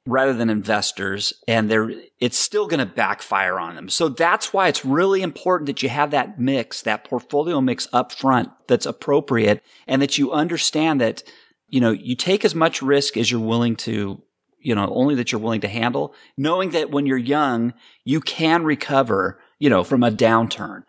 [0.07, 3.89] rather than investors and they're it's still going to backfire on them.
[3.89, 8.11] So that's why it's really important that you have that mix, that portfolio mix up
[8.11, 11.23] front that's appropriate and that you understand that
[11.69, 14.21] you know, you take as much risk as you're willing to
[14.59, 18.63] you know, only that you're willing to handle, knowing that when you're young, you can
[18.63, 20.83] recover, you know, from a downturn.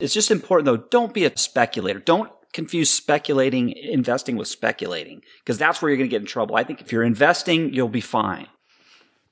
[0.00, 2.00] It's just important though, don't be a speculator.
[2.00, 6.56] Don't confuse speculating, investing with speculating, because that's where you're going to get in trouble.
[6.56, 8.48] I think if you're investing, you'll be fine.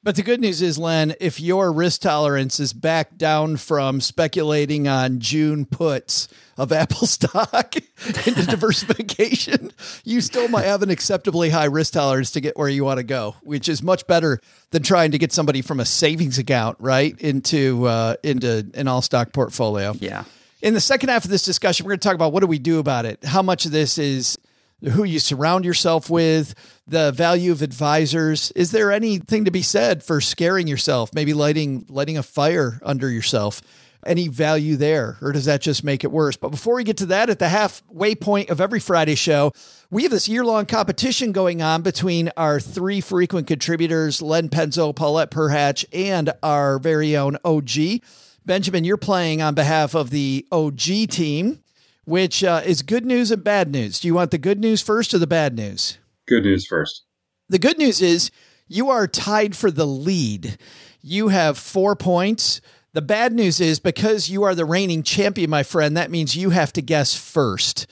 [0.08, 4.88] But the good news is, Len, if your risk tolerance is back down from speculating
[4.88, 9.70] on June puts of Apple stock into diversification,
[10.04, 13.02] you still might have an acceptably high risk tolerance to get where you want to
[13.02, 14.40] go, which is much better
[14.70, 19.02] than trying to get somebody from a savings account right into uh, into an all
[19.02, 19.92] stock portfolio.
[19.98, 20.24] Yeah.
[20.62, 22.58] In the second half of this discussion, we're going to talk about what do we
[22.58, 23.22] do about it.
[23.22, 24.38] How much of this is
[24.82, 26.54] who you surround yourself with,
[26.86, 28.50] the value of advisors.
[28.52, 33.10] Is there anything to be said for scaring yourself, maybe lighting lighting a fire under
[33.10, 33.60] yourself?
[34.06, 36.36] Any value there, or does that just make it worse?
[36.36, 39.52] But before we get to that, at the halfway point of every Friday show,
[39.90, 44.94] we have this year long competition going on between our three frequent contributors, Len Penzo,
[44.94, 48.00] Paulette Perhach, and our very own OG.
[48.46, 51.60] Benjamin, you're playing on behalf of the OG team
[52.08, 54.00] which uh, is good news and bad news.
[54.00, 55.98] Do you want the good news first or the bad news?
[56.26, 57.04] Good news first.
[57.50, 58.30] The good news is
[58.66, 60.56] you are tied for the lead.
[61.02, 62.62] You have four points.
[62.94, 66.48] The bad news is because you are the reigning champion, my friend, that means you
[66.48, 67.86] have to guess first.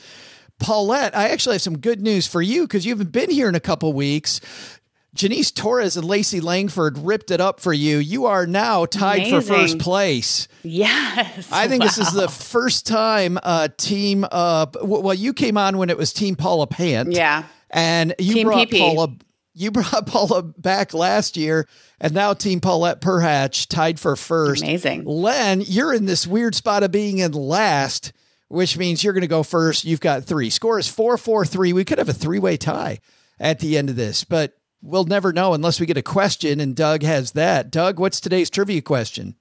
[0.58, 3.54] Paulette, I actually have some good news for you because you haven't been here in
[3.54, 4.40] a couple weeks.
[5.16, 7.98] Janice Torres and Lacey Langford ripped it up for you.
[7.98, 9.40] You are now tied Amazing.
[9.40, 10.48] for first place.
[10.62, 11.50] Yes.
[11.50, 11.86] I think wow.
[11.86, 16.12] this is the first time a team uh well you came on when it was
[16.12, 17.12] team Paula Pant.
[17.12, 17.44] Yeah.
[17.70, 18.78] And you team brought PP.
[18.78, 19.16] Paula
[19.54, 21.66] you brought Paula back last year
[22.00, 24.62] and now team Paulette Perhach tied for first.
[24.62, 25.04] Amazing.
[25.04, 28.12] Len, you're in this weird spot of being in last,
[28.48, 29.84] which means you're going to go first.
[29.84, 30.50] You've got 3.
[30.50, 31.72] Score is 4-4-3.
[31.72, 32.98] We could have a three-way tie
[33.40, 34.52] at the end of this, but
[34.88, 37.72] We'll never know unless we get a question, and Doug has that.
[37.72, 39.34] Doug, what's today's trivia question?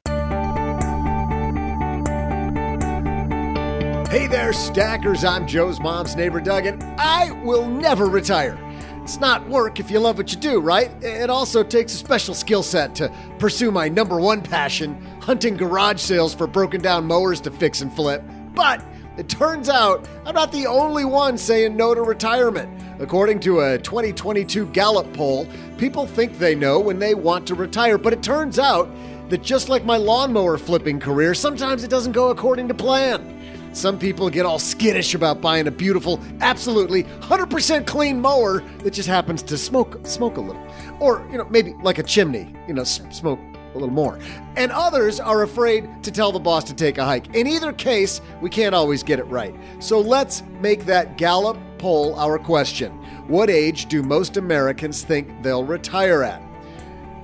[4.10, 5.23] Hey there, stackers.
[5.23, 8.58] I'm Joe's mom's neighbor, Doug, and I will never retire.
[9.03, 10.89] It's not work if you love what you do, right?
[11.03, 16.01] It also takes a special skill set to pursue my number one passion hunting garage
[16.01, 18.23] sales for broken down mowers to fix and flip.
[18.55, 18.84] But
[19.15, 22.81] it turns out I'm not the only one saying no to retirement.
[22.99, 27.97] According to a 2022 Gallup poll, people think they know when they want to retire,
[27.97, 28.89] but it turns out
[29.29, 33.31] that just like my lawnmower flipping career, sometimes it doesn't go according to plan.
[33.73, 39.10] Some people get all skittish about buying a beautiful, absolutely 100% clean mower that just
[39.10, 40.65] happens to smoke smoke a little.
[41.01, 43.39] Or, you know, maybe like a chimney, you know, smoke
[43.75, 44.17] a little more.
[44.55, 47.35] And others are afraid to tell the boss to take a hike.
[47.35, 49.55] In either case, we can't always get it right.
[49.79, 52.91] So let's make that Gallup poll our question.
[53.27, 56.41] What age do most Americans think they'll retire at?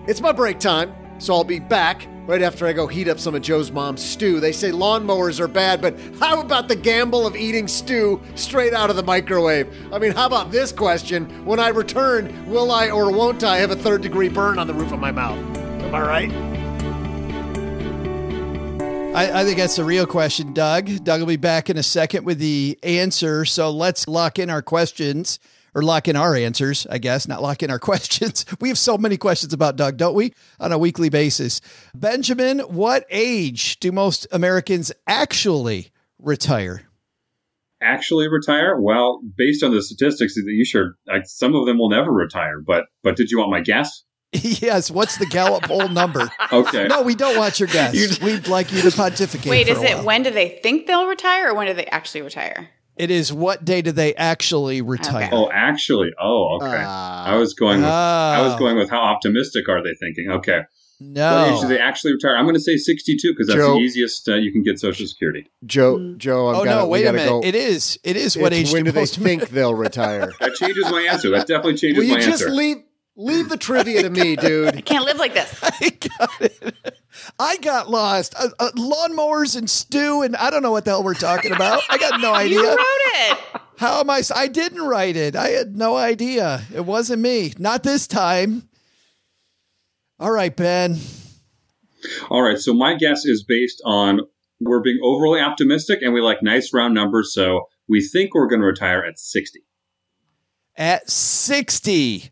[0.08, 3.36] It's my break time, so I'll be back right after I go heat up some
[3.36, 4.40] of Joe's mom's stew.
[4.40, 8.90] They say lawnmowers are bad, but how about the gamble of eating stew straight out
[8.90, 9.68] of the microwave?
[9.92, 11.46] I mean, how about this question?
[11.46, 14.74] When I return, will I or won't I have a third degree burn on the
[14.74, 15.61] roof of my mouth?
[15.84, 16.32] Am I right?
[19.14, 21.04] I, I, think that's the real question, Doug.
[21.04, 23.44] Doug will be back in a second with the answer.
[23.44, 25.38] So let's lock in our questions
[25.76, 28.46] or lock in our answers, I guess, not lock in our questions.
[28.60, 31.60] We have so many questions about Doug, don't we, on a weekly basis?
[31.94, 36.84] Benjamin, what age do most Americans actually retire?
[37.82, 38.80] Actually retire?
[38.80, 42.62] Well, based on the statistics that you shared, some of them will never retire.
[42.66, 44.04] But but did you want my guess?
[44.62, 44.90] yes.
[44.90, 46.32] What's the Gallup poll number?
[46.52, 46.88] okay.
[46.88, 48.20] No, we don't want your guess.
[48.22, 49.50] We'd like you to pontificate.
[49.50, 52.70] Wait, is it when do they think they'll retire or when do they actually retire?
[52.98, 55.26] It is what day do they actually retire?
[55.28, 55.36] Okay.
[55.36, 56.12] Oh, actually.
[56.22, 56.82] Oh, okay.
[56.86, 57.26] Ah.
[57.26, 57.80] I was going.
[57.80, 58.60] With, I was Oh.
[58.60, 60.30] going with how optimistic are they thinking?
[60.30, 60.62] Okay.
[61.00, 61.36] No.
[61.36, 62.36] What age do they actually retire?
[62.38, 63.74] I'm going to say 62 because that's Joe.
[63.74, 65.50] the easiest uh, you can get Social Security.
[65.66, 66.88] Joe, Joe, I've oh got no!
[66.88, 67.28] Wait a minute.
[67.28, 67.42] Go.
[67.44, 67.98] It is.
[68.04, 70.32] It is what It's age when do they think they'll retire?
[70.40, 71.32] That changes my answer.
[71.32, 72.50] That definitely changes Will you my just answer.
[72.54, 72.78] leave
[73.22, 74.76] leave the trivia to me, dude?
[74.76, 75.60] I can't live like this.
[75.64, 77.00] I got it.
[77.40, 78.36] I got lost.
[78.38, 81.82] Uh, uh, lawnmowers and stew, and I don't know what the hell we're talking about.
[81.90, 82.60] I got no idea.
[82.60, 83.38] You wrote it.
[83.78, 84.22] How am I?
[84.36, 85.36] I didn't write it.
[85.36, 86.62] I had no idea.
[86.74, 87.54] It wasn't me.
[87.58, 88.68] Not this time.
[90.20, 90.98] All right, Ben.
[92.30, 92.60] All right.
[92.60, 94.22] So my guess is based on
[94.60, 97.34] we're being overly optimistic and we like nice round numbers.
[97.34, 99.62] So we think we're going to retire at 60.
[100.78, 102.30] At 60.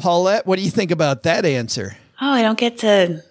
[0.00, 1.96] Paulette, what do you think about that answer?
[2.20, 3.22] Oh, I don't get to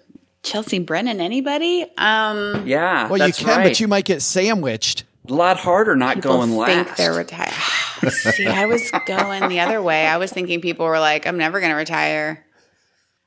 [0.42, 1.20] Chelsea Brennan.
[1.20, 1.82] Anybody?
[1.98, 3.64] Um, Yeah, Well, that's you can, right.
[3.64, 5.04] but you might get sandwiched.
[5.28, 6.96] a lot harder not people going think last.
[6.96, 7.52] they're retired.
[8.10, 10.06] See, I was going the other way.
[10.06, 12.44] I was thinking people were like, "I'm never going to retire."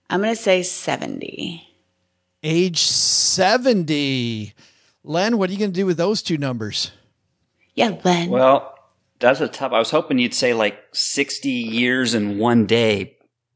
[0.10, 1.66] I'm going to say 70.
[2.44, 4.54] Age 70.
[5.04, 6.92] Len, what are you going to do with those two numbers?
[7.76, 8.30] Yeah, Len.
[8.30, 8.78] Well,
[9.20, 9.72] that's a tough.
[9.72, 13.12] I was hoping you'd say like 60 years in one day,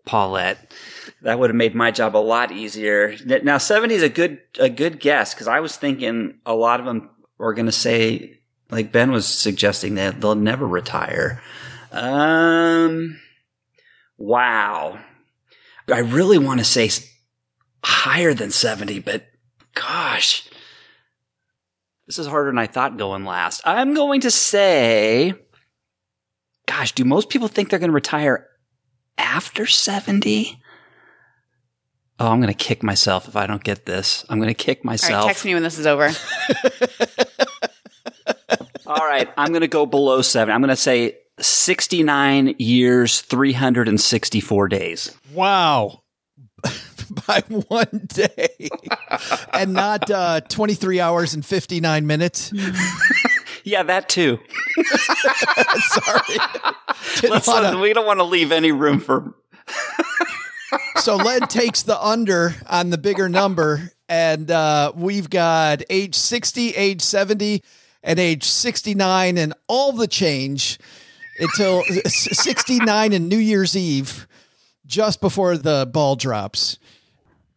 [0.08, 0.74] Paulette.
[1.22, 3.16] That would have made my job a lot easier.
[3.44, 6.86] Now, 70 is a good a good guess because I was thinking a lot of
[6.86, 8.40] them are going to say,
[8.72, 11.42] like Ben was suggesting, that they'll never retire.
[11.92, 13.20] Um,
[14.18, 15.00] wow.
[15.92, 16.90] I really want to say
[17.84, 19.26] higher than 70, but
[19.74, 20.48] gosh.
[22.06, 23.62] This is harder than I thought going last.
[23.66, 25.34] I'm going to say,
[26.66, 28.48] gosh, do most people think they're going to retire
[29.18, 30.60] after 70?
[32.20, 34.26] Oh, I'm going to kick myself if I don't get this.
[34.30, 35.28] I'm going to kick All right, myself.
[35.28, 36.10] text me when this is over.
[38.88, 40.54] All right, I'm going to go below 70.
[40.54, 45.16] I'm going to say 69 years, 364 days.
[45.34, 46.02] Wow.
[47.28, 48.70] By one day.
[49.54, 52.52] and not uh, 23 hours and 59 minutes.
[53.68, 54.40] Yeah, that too.
[54.86, 56.38] Sorry.
[57.30, 59.36] Let's, wanna- we don't want to leave any room for.
[61.00, 66.72] So Len takes the under on the bigger number, and uh, we've got age 60,
[66.72, 67.64] age 70,
[68.04, 70.78] and age 69, and all the change
[71.40, 74.28] until 69 and New Year's Eve,
[74.86, 76.78] just before the ball drops.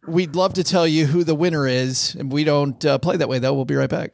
[0.07, 3.27] We'd love to tell you who the winner is, and we don't uh, play that
[3.27, 3.53] way, though.
[3.53, 4.13] We'll be right back.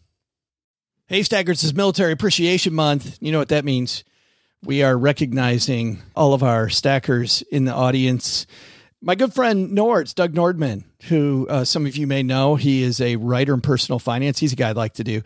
[1.11, 3.17] Hey, Stackers, is Military Appreciation Month.
[3.19, 4.05] You know what that means.
[4.63, 8.47] We are recognizing all of our stackers in the audience
[9.01, 13.01] my good friend Nords, Doug Nordman, who uh, some of you may know, he is
[13.01, 14.39] a writer in personal finance.
[14.39, 15.21] He's a guy I'd like to do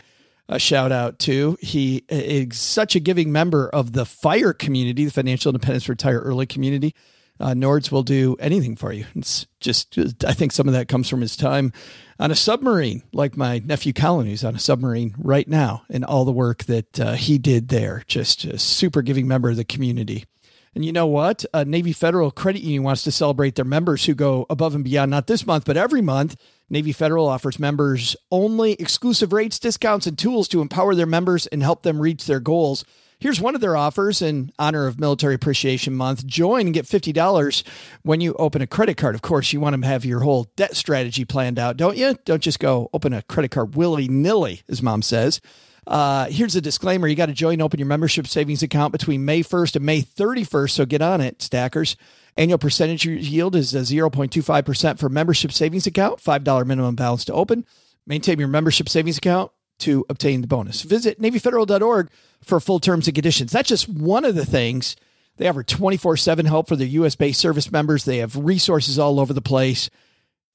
[0.50, 1.56] a shout out to.
[1.62, 6.48] He is such a giving member of the FIRE community, the Financial Independence Retire Early
[6.48, 6.96] community.
[7.40, 9.06] Uh, Nords will do anything for you.
[9.16, 11.74] It's just, I think some of that comes from his time
[12.18, 16.24] on a submarine, like my nephew Colin, who's on a submarine right now, and all
[16.24, 18.04] the work that uh, he did there.
[18.08, 20.26] Just a super giving member of the community.
[20.74, 21.46] And you know what?
[21.54, 25.28] Navy Federal Credit Union wants to celebrate their members who go above and beyond, not
[25.28, 26.36] this month, but every month.
[26.70, 31.64] Navy Federal offers members only exclusive rates, discounts, and tools to empower their members and
[31.64, 32.84] help them reach their goals.
[33.20, 36.26] Here's one of their offers in honor of Military Appreciation Month.
[36.26, 37.64] Join and get $50
[38.04, 39.16] when you open a credit card.
[39.16, 42.18] Of course, you want to have your whole debt strategy planned out, don't you?
[42.26, 45.40] Don't just go open a credit card willy nilly, as mom says.
[45.88, 47.08] Uh, here's a disclaimer.
[47.08, 50.02] You got to join and open your membership savings account between May 1st and May
[50.02, 50.72] 31st.
[50.72, 51.96] So get on it, stackers.
[52.38, 57.66] Annual percentage yield is 0.25% for membership savings account, $5 minimum balance to open.
[58.06, 60.82] Maintain your membership savings account to obtain the bonus.
[60.84, 62.10] Visit NavyFederal.org
[62.42, 63.52] for full terms and conditions.
[63.52, 64.96] That's just one of the things
[65.38, 68.06] They offer 24 7 help for their US based service members.
[68.06, 69.90] They have resources all over the place.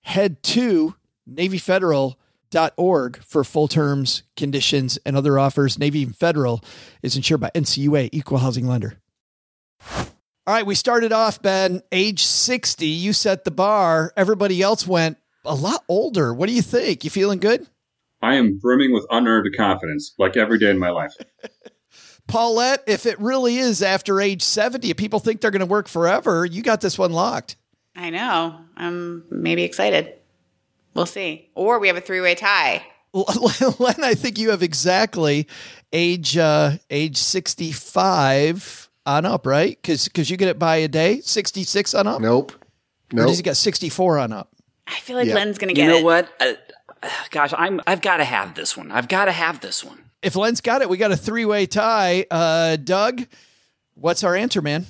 [0.03, 0.95] Head to
[1.31, 5.79] NavyFederal.org for full terms, conditions, and other offers.
[5.79, 6.63] Navy Federal
[7.03, 8.97] is insured by NCUA, equal housing lender.
[10.47, 12.87] All right, we started off, Ben, age 60.
[12.87, 14.13] You set the bar.
[14.17, 16.33] Everybody else went a lot older.
[16.35, 17.05] What do you think?
[17.05, 17.67] You feeling good?
[18.23, 21.15] I am brimming with unearned confidence, like every day in my life.
[22.27, 25.89] Paulette, if it really is after age 70, if people think they're going to work
[25.89, 27.57] forever, you got this one locked.
[27.97, 28.57] I know.
[28.77, 30.15] I'm maybe excited.
[30.95, 31.51] We'll see.
[31.55, 32.85] Or we have a three way tie.
[33.13, 35.49] Len, I think you have exactly
[35.93, 39.77] age uh, age 65 on up, right?
[39.81, 42.21] Because because you get it by a day, 66 on up?
[42.21, 42.53] Nope.
[42.53, 43.27] Or Nope.
[43.29, 44.51] does he got 64 on up?
[44.87, 45.35] I feel like Yeah.
[45.35, 45.97] Len's going to get it.
[45.97, 46.29] You know it.
[46.41, 46.70] what?
[47.31, 48.91] Gosh, I'm I've got to have this one.
[48.91, 50.05] I've got to have this one.
[50.23, 52.27] If Len's got it, we got a three way tie.
[52.31, 53.27] Uh, Doug,
[53.95, 54.87] what's our answer, man?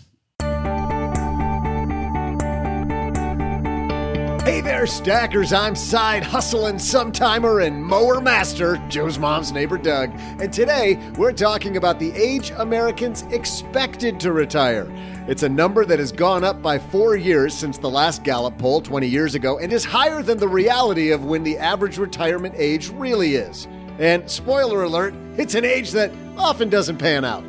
[4.42, 5.52] Hey there, stackers.
[5.52, 10.11] I'm side hustling sometimer and mower master, Joe's mom's neighbor Doug.
[10.40, 14.84] And today we're talking about the age Americans expected to retire.
[15.30, 18.80] It's a number that has gone up by four years since the last Gallup poll
[18.80, 22.88] 20 years ago and is higher than the reality of when the average retirement age
[22.88, 23.68] really is.
[24.00, 27.44] And spoiler alert, it's an age that often doesn't pan out.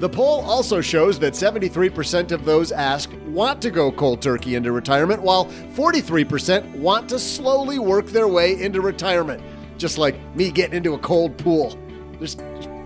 [0.00, 4.72] The poll also shows that 73% of those asked want to go cold turkey into
[4.72, 9.40] retirement, while 43% want to slowly work their way into retirement.
[9.78, 11.78] Just like me getting into a cold pool.
[12.18, 12.36] There's,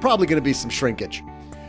[0.03, 1.23] probably going to be some shrinkage.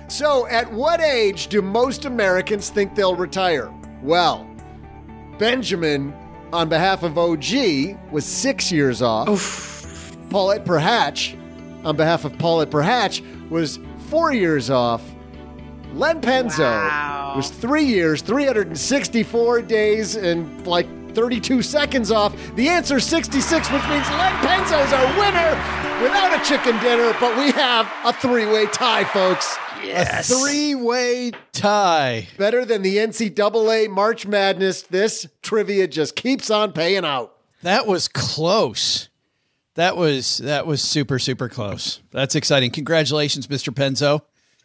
[0.07, 3.71] So, at what age do most Americans think they'll retire?
[4.03, 4.47] Well,
[5.39, 6.13] Benjamin,
[6.53, 9.27] on behalf of OG, was six years off.
[10.29, 11.35] Paulette Perhach,
[11.85, 13.79] on behalf of Paulette Perhach, was
[14.09, 15.01] four years off.
[15.93, 17.33] Len Penzo Wow.
[17.37, 22.35] was three years, 364 days, and like 32 seconds off.
[22.55, 27.37] The answer is 66, which means Len Penzo's our winner without a chicken dinner, but
[27.37, 29.57] we have a three way tie, folks.
[29.85, 30.29] Yes.
[30.29, 32.27] A three way tie.
[32.37, 37.33] Better than the NCAA March Madness, this trivia just keeps on paying out.
[37.61, 39.09] That was close.
[39.75, 42.01] That was that was super super close.
[42.11, 42.71] That's exciting.
[42.71, 43.73] Congratulations, Mr.
[43.73, 44.21] Penzo.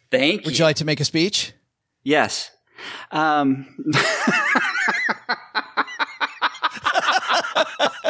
[0.09, 0.59] Thank Would you.
[0.59, 1.53] you like to make a speech?
[2.03, 2.51] yes.
[3.11, 3.67] Um,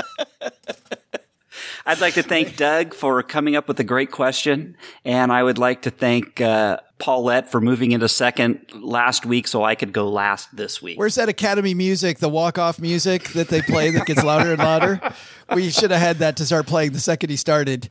[1.92, 5.58] I'd like to thank Doug for coming up with a great question, and I would
[5.58, 10.10] like to thank uh, Paulette for moving into second last week, so I could go
[10.10, 10.98] last this week.
[10.98, 14.60] Where's that Academy music, the walk off music that they play that gets louder and
[14.60, 15.02] louder?
[15.54, 17.90] We should have had that to start playing the second he started.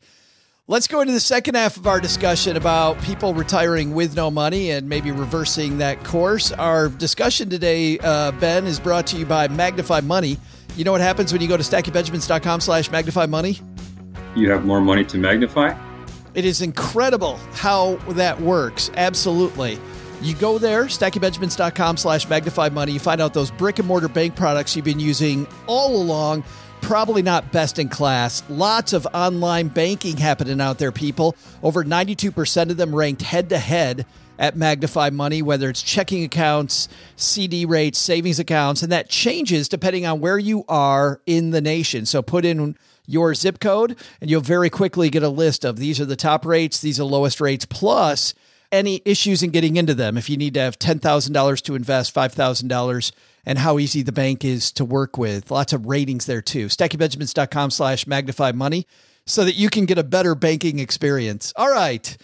[0.66, 4.70] Let's go into the second half of our discussion about people retiring with no money
[4.70, 6.52] and maybe reversing that course.
[6.52, 10.38] Our discussion today, uh, Ben, is brought to you by Magnify Money.
[10.74, 13.58] You know what happens when you go to stackingbenjamins.com slash magnify money?
[14.36, 15.74] You have more money to magnify?
[16.34, 18.90] It is incredible how that works.
[18.94, 19.78] Absolutely.
[20.22, 22.92] You go there, stackingbenjamins.com slash magnify money.
[22.92, 26.44] You find out those brick and mortar bank products you've been using all along.
[26.82, 28.42] Probably not best in class.
[28.48, 31.36] Lots of online banking happening out there, people.
[31.62, 34.06] Over 92% of them ranked head to head
[34.38, 40.06] at Magnify Money, whether it's checking accounts, CD rates, savings accounts, and that changes depending
[40.06, 42.06] on where you are in the nation.
[42.06, 42.76] So put in
[43.10, 46.44] your zip code, and you'll very quickly get a list of these are the top
[46.44, 48.34] rates, these are the lowest rates, plus
[48.72, 50.16] any issues in getting into them.
[50.16, 53.12] If you need to have $10,000 to invest, $5,000,
[53.46, 55.50] and how easy the bank is to work with.
[55.50, 56.66] Lots of ratings there too.
[56.66, 58.86] StackingBenjamins.com slash magnify money
[59.26, 61.52] so that you can get a better banking experience.
[61.56, 62.16] All right.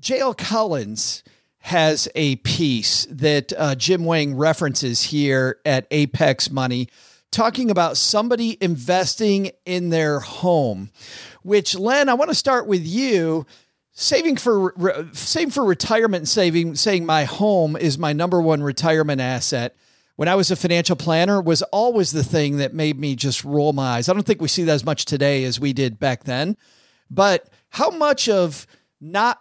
[0.00, 1.22] JL Collins
[1.58, 6.88] has a piece that uh, Jim Wang references here at Apex Money
[7.30, 10.90] talking about somebody investing in their home,
[11.42, 13.46] which Len, I want to start with you.
[13.92, 19.20] Saving for re- saving for retirement saving saying my home is my number one retirement
[19.20, 19.76] asset.
[20.16, 23.72] When I was a financial planner was always the thing that made me just roll
[23.72, 24.08] my eyes.
[24.08, 26.56] I don't think we see that as much today as we did back then.
[27.10, 28.66] But how much of
[29.00, 29.38] not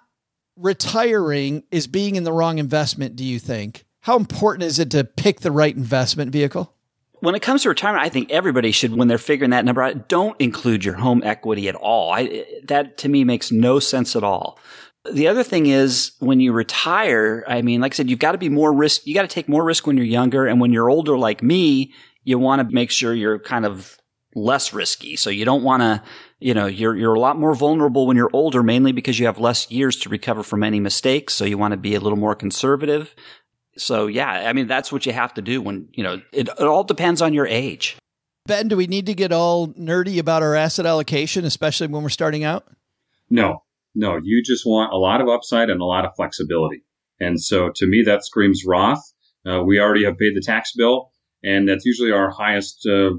[0.57, 3.85] retiring is being in the wrong investment, do you think?
[4.01, 6.73] How important is it to pick the right investment vehicle?
[7.21, 10.07] When it comes to retirement, I think everybody should, when they're figuring that number out,
[10.07, 12.11] don't include your home equity at all.
[12.11, 14.59] I, that to me makes no sense at all.
[15.11, 18.37] The other thing is when you retire, I mean, like I said, you've got to
[18.37, 19.07] be more risk.
[19.07, 20.45] You got to take more risk when you're younger.
[20.45, 21.93] And when you're older, like me,
[22.23, 23.97] you want to make sure you're kind of
[24.35, 25.15] less risky.
[25.15, 26.03] So you don't want to,
[26.39, 29.39] you know, you're, you're a lot more vulnerable when you're older, mainly because you have
[29.39, 31.33] less years to recover from any mistakes.
[31.33, 33.15] So you want to be a little more conservative.
[33.79, 36.61] So yeah, I mean that's what you have to do when you know it, it
[36.61, 37.97] all depends on your age.
[38.45, 42.09] Ben, do we need to get all nerdy about our asset allocation, especially when we're
[42.09, 42.65] starting out?
[43.29, 43.63] No,
[43.93, 44.19] no.
[44.21, 46.83] You just want a lot of upside and a lot of flexibility.
[47.19, 49.03] And so to me, that screams Roth.
[49.45, 51.11] Uh, we already have paid the tax bill,
[51.43, 53.11] and that's usually our highest, uh,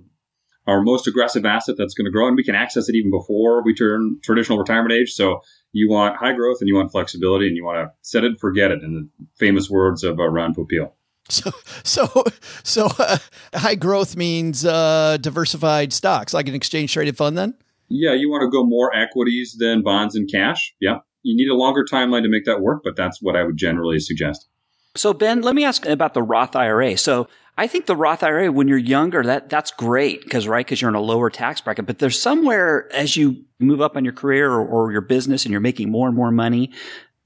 [0.67, 3.63] our most aggressive asset that's going to grow, and we can access it even before
[3.65, 5.13] we turn traditional retirement age.
[5.13, 5.41] So
[5.73, 8.41] you want high growth and you want flexibility, and you want to set it and
[8.41, 10.93] forget it, in the famous words of uh, Ron Popeil.
[11.29, 11.51] So,
[11.85, 12.25] so,
[12.65, 13.19] so uh,
[13.55, 17.39] high growth means uh, diversified stocks, like an exchange traded fund.
[17.39, 17.55] Then,
[17.89, 20.75] yeah, you want to go more equities than bonds and cash.
[20.81, 23.57] Yeah, you need a longer timeline to make that work, but that's what I would
[23.57, 24.49] generally suggest.
[24.97, 26.97] So, Ben, let me ask about the Roth IRA.
[26.97, 27.29] So,
[27.59, 30.89] I think the Roth IRA, when you're younger, that that's great because right, because you're
[30.89, 31.87] in a lower tax bracket.
[31.87, 35.53] But there's somewhere as you move up on your career or, or your business and
[35.53, 36.73] you're making more and more money,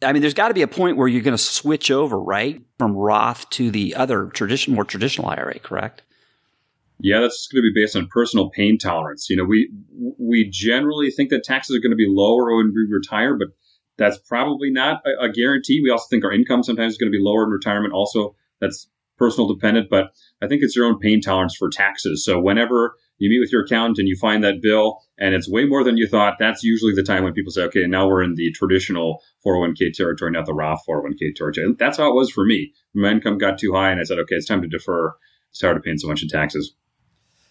[0.03, 2.61] I mean, there's got to be a point where you're going to switch over, right,
[2.79, 6.03] from Roth to the other tradition, more traditional IRA, correct?
[7.01, 9.29] Yeah, that's going to be based on personal pain tolerance.
[9.29, 9.71] You know, we
[10.19, 13.49] we generally think that taxes are going to be lower when we retire, but
[13.97, 15.81] that's probably not a, a guarantee.
[15.83, 17.93] We also think our income sometimes is going to be lower in retirement.
[17.93, 20.13] Also, that's personal dependent, but
[20.43, 22.25] I think it's your own pain tolerance for taxes.
[22.25, 25.67] So whenever you meet with your accountant and you find that bill and it's way
[25.67, 28.35] more than you thought, that's usually the time when people say, okay, now we're in
[28.35, 31.75] the traditional 401k territory, not the Roth 401k territory.
[31.79, 32.73] That's how it was for me.
[32.95, 35.15] My income got too high and I said, okay, it's time to defer.
[35.53, 36.75] Started paying so much in taxes.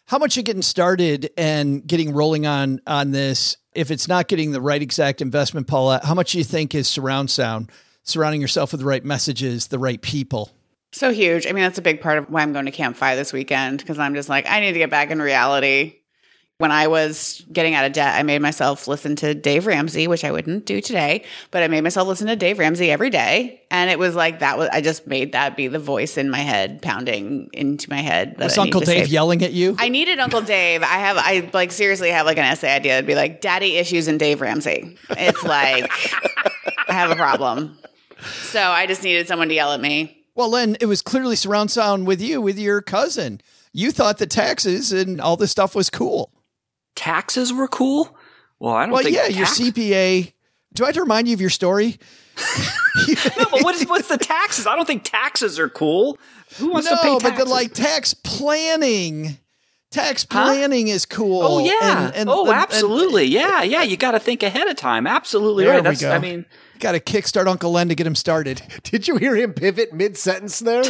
[0.05, 3.55] How much you getting started and getting rolling on on this?
[3.73, 6.89] If it's not getting the right exact investment, Paula, how much do you think is
[6.89, 7.71] surround sound,
[8.03, 10.51] surrounding yourself with the right messages, the right people?
[10.93, 11.47] So huge.
[11.47, 13.79] I mean, that's a big part of why I'm going to Camp FI this weekend
[13.79, 15.95] because I'm just like, I need to get back in reality.
[16.59, 20.23] When I was getting out of debt, I made myself listen to Dave Ramsey, which
[20.23, 23.63] I wouldn't do today, but I made myself listen to Dave Ramsey every day.
[23.71, 26.37] And it was like that was, I just made that be the voice in my
[26.37, 28.35] head, pounding into my head.
[28.37, 29.75] That was Uncle Dave yelling at you?
[29.79, 30.83] I needed Uncle Dave.
[30.83, 32.99] I have, I like seriously have like an essay idea.
[32.99, 34.95] It'd be like daddy issues and Dave Ramsey.
[35.09, 35.91] It's like,
[36.87, 37.79] I have a problem.
[38.21, 40.22] So I just needed someone to yell at me.
[40.35, 43.41] Well, Len, it was clearly surround sound with you, with your cousin.
[43.71, 46.31] You thought the taxes and all this stuff was cool.
[46.95, 48.15] Taxes were cool?
[48.59, 50.33] Well, I don't well, yeah, tax- your CPA.
[50.73, 51.99] Do I have to remind you of your story?
[53.07, 54.65] no, but what is, what's the taxes?
[54.65, 56.17] I don't think taxes are cool.
[56.57, 57.29] Who wants no, to pay taxes?
[57.29, 59.37] but the like tax planning.
[59.91, 60.93] Tax planning huh?
[60.93, 61.41] is cool.
[61.43, 62.07] Oh yeah.
[62.07, 63.23] And, and, oh, absolutely.
[63.25, 63.83] And, yeah, yeah.
[63.83, 65.05] You got to think ahead of time.
[65.05, 65.83] Absolutely right.
[65.83, 66.03] That's.
[66.03, 66.45] I mean,
[66.83, 68.61] got to kickstart Uncle Len to get him started.
[68.83, 70.83] Did you hear him pivot mid sentence there?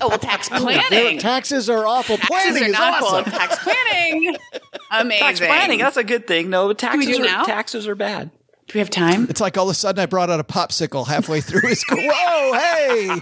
[0.00, 1.18] Oh, well, tax planning.
[1.18, 2.16] taxes are awful.
[2.16, 3.24] Taxes planning are not awesome.
[3.24, 3.38] Cool.
[3.38, 4.36] Tax planning.
[4.90, 5.20] Amazing.
[5.20, 5.78] Tax planning.
[5.78, 6.50] That's a good thing.
[6.50, 7.44] No, taxes are now?
[7.44, 8.30] taxes are bad.
[8.66, 9.26] Do we have time?
[9.28, 11.84] It's like all of a sudden I brought out a popsicle halfway through his.
[11.90, 13.20] Whoa, hey!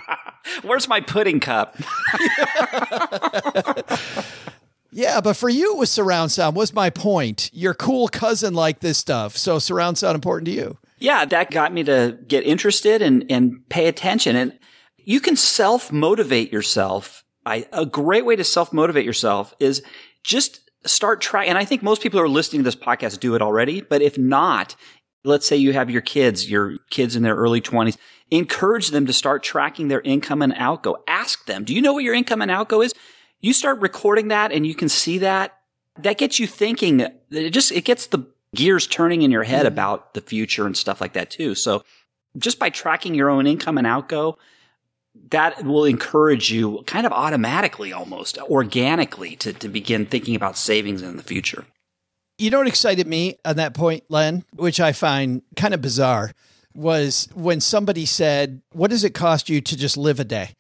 [0.63, 1.77] Where's my pudding cup?
[4.91, 6.57] yeah, but for you, it was surround sound.
[6.57, 7.51] Was my point?
[7.53, 10.79] Your cool cousin liked this stuff, so surround sound important to you.
[11.01, 14.37] Yeah, that got me to get interested and and pay attention.
[14.37, 14.59] And
[14.99, 17.25] you can self motivate yourself.
[17.47, 19.83] I, a great way to self motivate yourself is
[20.23, 21.49] just start trying.
[21.49, 23.81] And I think most people who are listening to this podcast do it already.
[23.81, 24.77] But if not,
[25.25, 27.97] let's say you have your kids, your kids in their early 20s,
[28.31, 30.97] encourage them to start tracking their income and outgo.
[31.09, 32.95] Ask them, do you know what your income and outgo is?
[33.41, 35.57] You start recording that and you can see that.
[35.99, 37.01] That gets you thinking.
[37.31, 39.75] It just, it gets the gears turning in your head mm-hmm.
[39.75, 41.55] about the future and stuff like that too.
[41.55, 41.85] So
[42.37, 44.39] just by tracking your own income and outgo,
[45.31, 51.03] that will encourage you kind of automatically almost organically to, to begin thinking about savings
[51.03, 51.65] in the future.
[52.39, 56.33] You know what excited me on that point, Len, which I find kind of bizarre,
[56.75, 60.55] was when somebody said, What does it cost you to just live a day?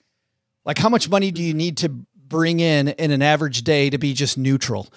[0.64, 3.99] Like, how much money do you need to bring in in an average day to
[3.99, 4.93] be just neutral?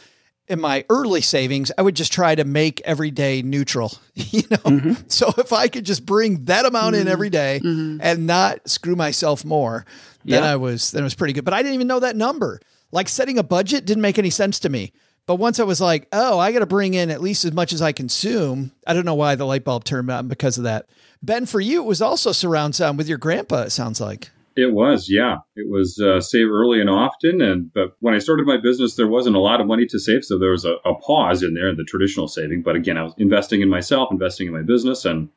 [0.47, 4.57] In my early savings, I would just try to make every day neutral, you know?
[4.57, 4.93] Mm-hmm.
[5.07, 7.07] So if I could just bring that amount mm-hmm.
[7.07, 7.99] in every day mm-hmm.
[8.01, 9.85] and not screw myself more,
[10.25, 10.51] then yeah.
[10.51, 11.45] I was, then it was pretty good.
[11.45, 12.59] But I didn't even know that number.
[12.91, 14.93] Like setting a budget didn't make any sense to me.
[15.25, 17.71] But once I was like, oh, I got to bring in at least as much
[17.71, 18.73] as I consume.
[18.85, 20.87] I don't know why the light bulb turned on because of that.
[21.21, 24.29] Ben, for you, it was also surround sound with your grandpa, it sounds like.
[24.55, 25.37] It was, yeah.
[25.55, 29.07] It was uh, save early and often, and but when I started my business, there
[29.07, 31.69] wasn't a lot of money to save, so there was a, a pause in there
[31.69, 32.61] in the traditional saving.
[32.61, 35.29] But again, I was investing in myself, investing in my business, and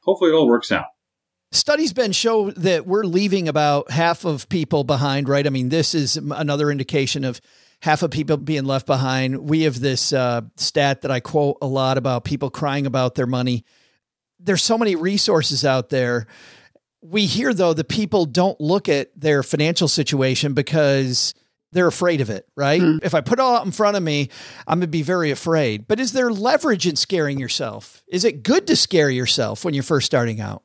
[0.00, 0.86] hopefully it all works out.
[1.50, 5.46] Studies been show that we're leaving about half of people behind, right?
[5.46, 7.40] I mean, this is another indication of
[7.80, 9.50] half of people being left behind.
[9.50, 13.26] We have this uh, stat that I quote a lot about people crying about their
[13.26, 13.64] money.
[14.38, 16.26] There's so many resources out there
[17.02, 21.34] we hear though the people don't look at their financial situation because
[21.72, 22.80] they're afraid of it, right?
[22.80, 22.98] Hmm.
[23.02, 24.28] If I put it all out in front of me,
[24.66, 25.88] I'm going to be very afraid.
[25.88, 28.04] But is there leverage in scaring yourself?
[28.08, 30.62] Is it good to scare yourself when you're first starting out?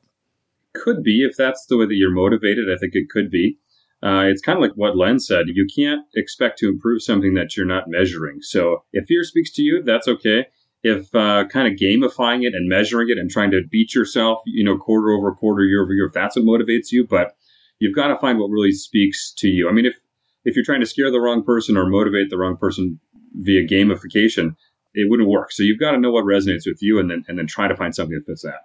[0.74, 2.66] Could be if that's the way that you're motivated.
[2.72, 3.58] I think it could be.
[4.00, 5.46] Uh, it's kind of like what Len said.
[5.48, 8.38] You can't expect to improve something that you're not measuring.
[8.42, 10.46] So if fear speaks to you, that's okay.
[10.82, 14.64] If uh, kind of gamifying it and measuring it and trying to beat yourself, you
[14.64, 17.34] know, quarter over quarter, year over year, if that's what motivates you, but
[17.78, 19.68] you've got to find what really speaks to you.
[19.68, 19.96] I mean, if
[20.44, 23.00] if you're trying to scare the wrong person or motivate the wrong person
[23.34, 24.54] via gamification,
[24.94, 25.52] it wouldn't work.
[25.52, 27.76] So you've got to know what resonates with you, and then and then try to
[27.76, 28.60] find something that fits that.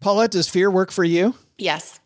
[0.00, 1.34] Paulette, does fear work for you?
[1.58, 2.00] Yes.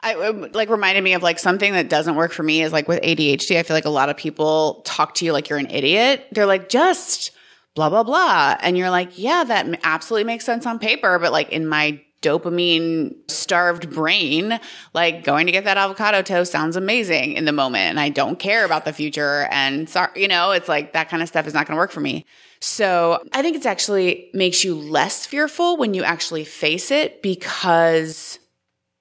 [0.00, 2.88] I it, like reminded me of like something that doesn't work for me is like
[2.88, 3.58] with ADHD.
[3.58, 6.26] I feel like a lot of people talk to you like you're an idiot.
[6.32, 7.30] They're like, just
[7.74, 8.56] blah, blah, blah.
[8.60, 11.18] And you're like, yeah, that absolutely makes sense on paper.
[11.18, 14.58] But like in my dopamine starved brain,
[14.94, 17.90] like going to get that avocado toast sounds amazing in the moment.
[17.90, 19.48] And I don't care about the future.
[19.50, 21.90] And sorry, you know, it's like that kind of stuff is not going to work
[21.90, 22.24] for me.
[22.60, 28.38] So I think it's actually makes you less fearful when you actually face it because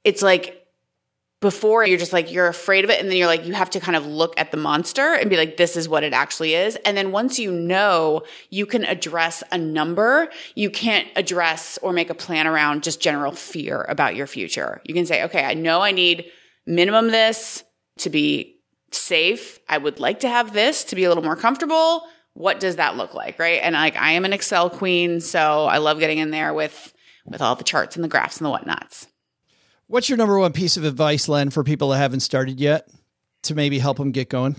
[0.04, 0.61] it's like
[1.42, 3.00] before you're just like you're afraid of it.
[3.02, 5.36] And then you're like you have to kind of look at the monster and be
[5.36, 6.78] like this is what it actually is.
[6.86, 10.30] And then once you know you can address a number.
[10.56, 14.82] You can't address or make a plan around just general fear about your future.
[14.86, 16.26] You can say okay i know i need
[16.66, 17.64] minimum this
[17.98, 18.60] to be
[18.92, 19.60] safe.
[19.68, 22.04] I would like to have this to be a little more comfortable.
[22.34, 23.60] What does that look like right?
[23.64, 26.94] And like i am an excel queen so i love getting in there with
[27.26, 29.08] with all the charts and the graphs and the whatnots
[29.92, 32.88] What's your number one piece of advice, Len, for people that haven't started yet
[33.44, 34.56] to maybe help them get going?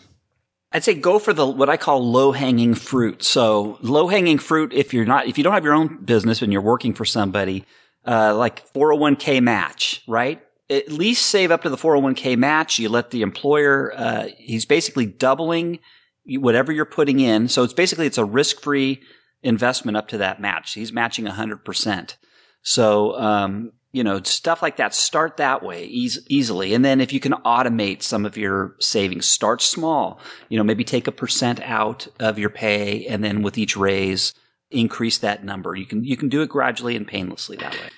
[0.72, 3.22] I'd say go for the what I call low hanging fruit.
[3.22, 6.52] So low hanging fruit, if you're not, if you don't have your own business and
[6.52, 7.64] you're working for somebody,
[8.06, 10.42] uh, like 401k match, right?
[10.68, 12.78] At least save up to the 401k match.
[12.78, 15.78] You let the employer, uh, he's basically doubling
[16.26, 17.48] whatever you're putting in.
[17.48, 19.00] So it's basically, it's a risk free
[19.42, 20.74] investment up to that match.
[20.74, 22.16] He's matching 100%.
[22.60, 26.72] So, um, you know, stuff like that, start that way eas- easily.
[26.72, 30.18] And then if you can automate some of your savings, start small.
[30.48, 34.32] You know, maybe take a percent out of your pay and then with each raise,
[34.70, 35.76] increase that number.
[35.76, 37.90] You can, you can do it gradually and painlessly that way.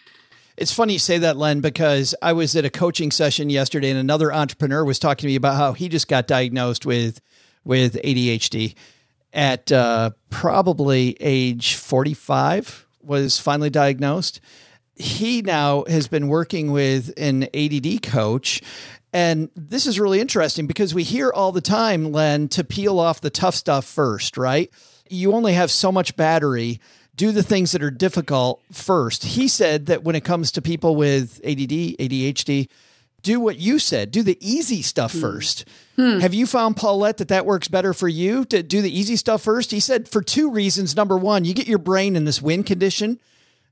[0.56, 3.98] It's funny you say that, Len, because I was at a coaching session yesterday and
[3.98, 7.20] another entrepreneur was talking to me about how he just got diagnosed with
[7.64, 8.74] with ADHD
[9.32, 14.40] at uh, probably age 45 was finally diagnosed.
[14.96, 18.62] He now has been working with an ADD coach
[19.14, 23.20] and this is really interesting because we hear all the time, Len, to peel off
[23.20, 24.72] the tough stuff first, right?
[25.08, 26.80] You only have so much battery.
[27.14, 29.22] Do the things that are difficult first.
[29.22, 32.68] He said that when it comes to people with ADD, ADHD,
[33.22, 34.10] do what you said.
[34.10, 35.20] Do the easy stuff hmm.
[35.20, 35.64] first.
[35.94, 36.18] Hmm.
[36.18, 39.42] Have you found, Paulette, that that works better for you to do the easy stuff
[39.42, 39.70] first?
[39.70, 40.96] He said for two reasons.
[40.96, 43.20] Number one, you get your brain in this win condition.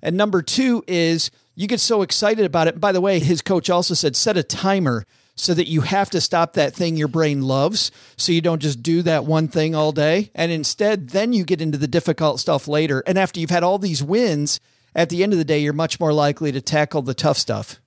[0.03, 2.81] And number two is you get so excited about it.
[2.81, 6.21] By the way, his coach also said set a timer so that you have to
[6.21, 9.93] stop that thing your brain loves so you don't just do that one thing all
[9.93, 10.31] day.
[10.35, 13.03] And instead, then you get into the difficult stuff later.
[13.07, 14.61] And after you've had all these wins,
[14.95, 17.81] at the end of the day, you're much more likely to tackle the tough stuff.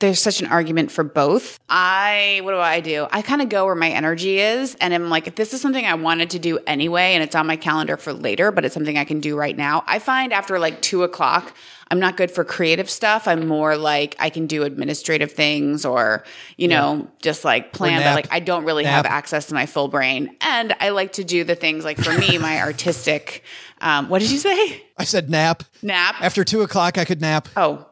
[0.00, 1.58] There's such an argument for both.
[1.68, 3.06] I, what do I do?
[3.10, 4.74] I kind of go where my energy is.
[4.80, 7.46] And I'm like, if this is something I wanted to do anyway, and it's on
[7.46, 9.84] my calendar for later, but it's something I can do right now.
[9.86, 11.54] I find after like two o'clock,
[11.90, 13.28] I'm not good for creative stuff.
[13.28, 16.24] I'm more like I can do administrative things or,
[16.56, 19.04] you know, just like plan, but like I don't really Nap.
[19.04, 20.34] have access to my full brain.
[20.40, 23.44] And I like to do the things like for me, my artistic,
[23.80, 24.82] um, what did you say?
[24.96, 25.62] I said nap.
[25.82, 26.16] Nap.
[26.20, 27.48] After two o'clock, I could nap.
[27.56, 27.86] Oh,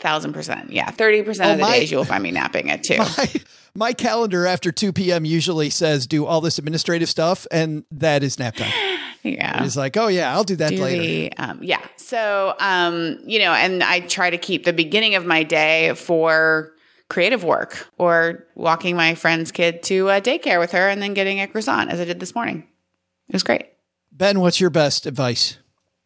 [0.00, 0.72] thousand percent.
[0.72, 0.90] Yeah.
[0.90, 2.98] 30% Oh, of the my- days you'll find me napping at two.
[3.16, 3.32] My,
[3.74, 5.24] my calendar after 2 p.m.
[5.24, 8.72] usually says do all this administrative stuff, and that is nap time.
[9.22, 9.62] yeah.
[9.62, 11.02] It's like, oh, yeah, I'll do that do later.
[11.02, 15.26] the um, yeah so um you know and i try to keep the beginning of
[15.26, 16.72] my day for
[17.08, 21.40] creative work or walking my friend's kid to uh, daycare with her and then getting
[21.40, 22.66] a croissant as i did this morning
[23.28, 23.66] it was great
[24.10, 25.58] Ben, what's your best advice?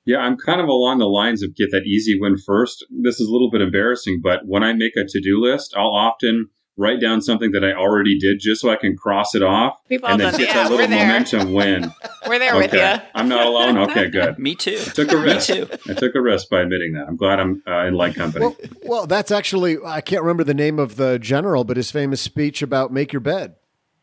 [0.05, 2.85] Yeah, I'm kind of along the lines of get that easy win first.
[2.91, 5.95] This is a little bit embarrassing, but when I make a to do list, I'll
[5.95, 6.49] often
[6.79, 10.03] write down something that I already did just so I can cross it off We've
[10.03, 10.55] all and then done get that.
[10.55, 11.07] that We're little there.
[11.07, 11.93] momentum win.
[12.27, 12.81] we're there with you
[13.15, 13.77] I'm not alone.
[13.91, 14.39] Okay, good.
[14.39, 14.79] Me too.
[14.79, 15.51] Took a risk.
[15.51, 15.69] Me too.
[15.89, 17.05] I took a risk by admitting that.
[17.07, 18.47] I'm glad I'm uh, in like company.
[18.47, 22.21] Well, well, that's actually I can't remember the name of the general, but his famous
[22.23, 23.55] speech about make your bed.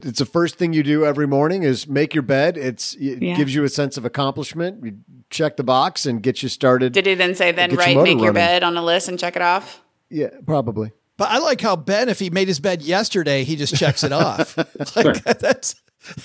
[0.02, 2.56] It's the first thing you do every morning is make your bed.
[2.56, 3.36] It's it Yeah.
[3.36, 4.86] gives you a sense of accomplishment.
[4.86, 4.98] You
[5.30, 6.94] check the box and get you started.
[6.94, 9.08] did he then say then Get your write motor make your bed on a list
[9.08, 10.92] and check it off yeah, probably.
[11.18, 14.12] But I like how Ben, if he made his bed yesterday, he just checks it
[14.12, 14.58] off.
[14.96, 15.76] like, that's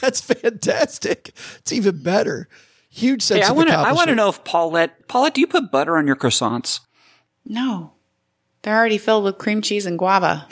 [0.00, 1.32] that's fantastic.
[1.58, 2.48] It's even better.
[2.90, 3.76] Huge sense Hey, I of want to.
[3.76, 5.08] I want to know if Paulette.
[5.08, 6.80] Paulette, do you put butter on your croissants?
[7.44, 7.92] No.
[8.62, 10.48] They're already filled with cream cheese and guava.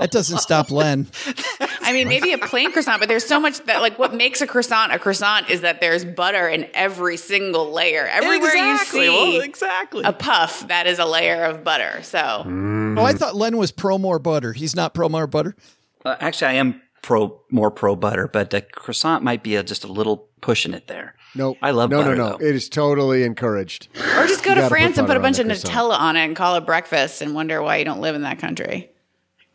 [0.00, 1.06] That doesn't stop Len.
[1.88, 4.46] I mean, maybe a plain croissant, but there's so much that, like, what makes a
[4.46, 8.06] croissant a croissant is that there's butter in every single layer.
[8.06, 9.06] Everywhere exactly.
[9.06, 10.04] you see Well, exactly.
[10.04, 12.00] a puff, that is a layer of butter.
[12.02, 14.52] So, Oh, I thought Len was pro more butter.
[14.52, 15.56] He's not pro more butter.
[16.04, 19.84] Uh, actually, I am pro more pro butter, but the croissant might be a, just
[19.84, 21.14] a little pushing it there.
[21.34, 21.58] Nope.
[21.62, 22.38] I love no, butter, no, no.
[22.38, 22.44] though.
[22.44, 23.88] It is totally encouraged.
[24.16, 25.72] or just go You to France put and put a bunch the of croissant.
[25.74, 28.38] Nutella on it and call it breakfast and wonder why you don't live in that
[28.38, 28.90] country.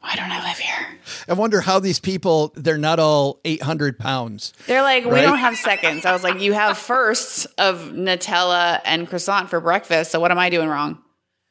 [0.04, 1.00] Why don't I live here?
[1.30, 4.52] I wonder how these people, they're not all 800 pounds.
[4.68, 6.06] They're like, we don't have seconds.
[6.06, 10.12] I was like, you have firsts of Nutella and croissant for breakfast.
[10.12, 11.02] So what am I doing wrong?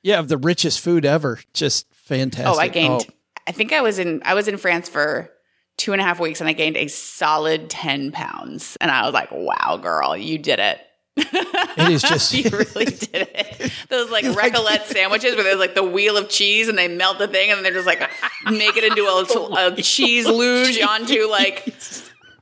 [0.02, 1.40] Yeah, of the richest food ever.
[1.54, 2.54] Just fantastic.
[2.54, 3.06] Oh, I gained.
[3.08, 3.14] Oh.
[3.46, 4.20] I think I was in.
[4.22, 5.30] I was in France for
[5.78, 8.76] two and a half weeks, and I gained a solid ten pounds.
[8.80, 10.78] And I was like, "Wow, girl, you did it!
[11.16, 15.82] It is just you really did it." Those like raclette sandwiches where there's like the
[15.84, 18.00] wheel of cheese, and they melt the thing, and they're just like
[18.50, 21.66] make it into a, a cheese luge onto like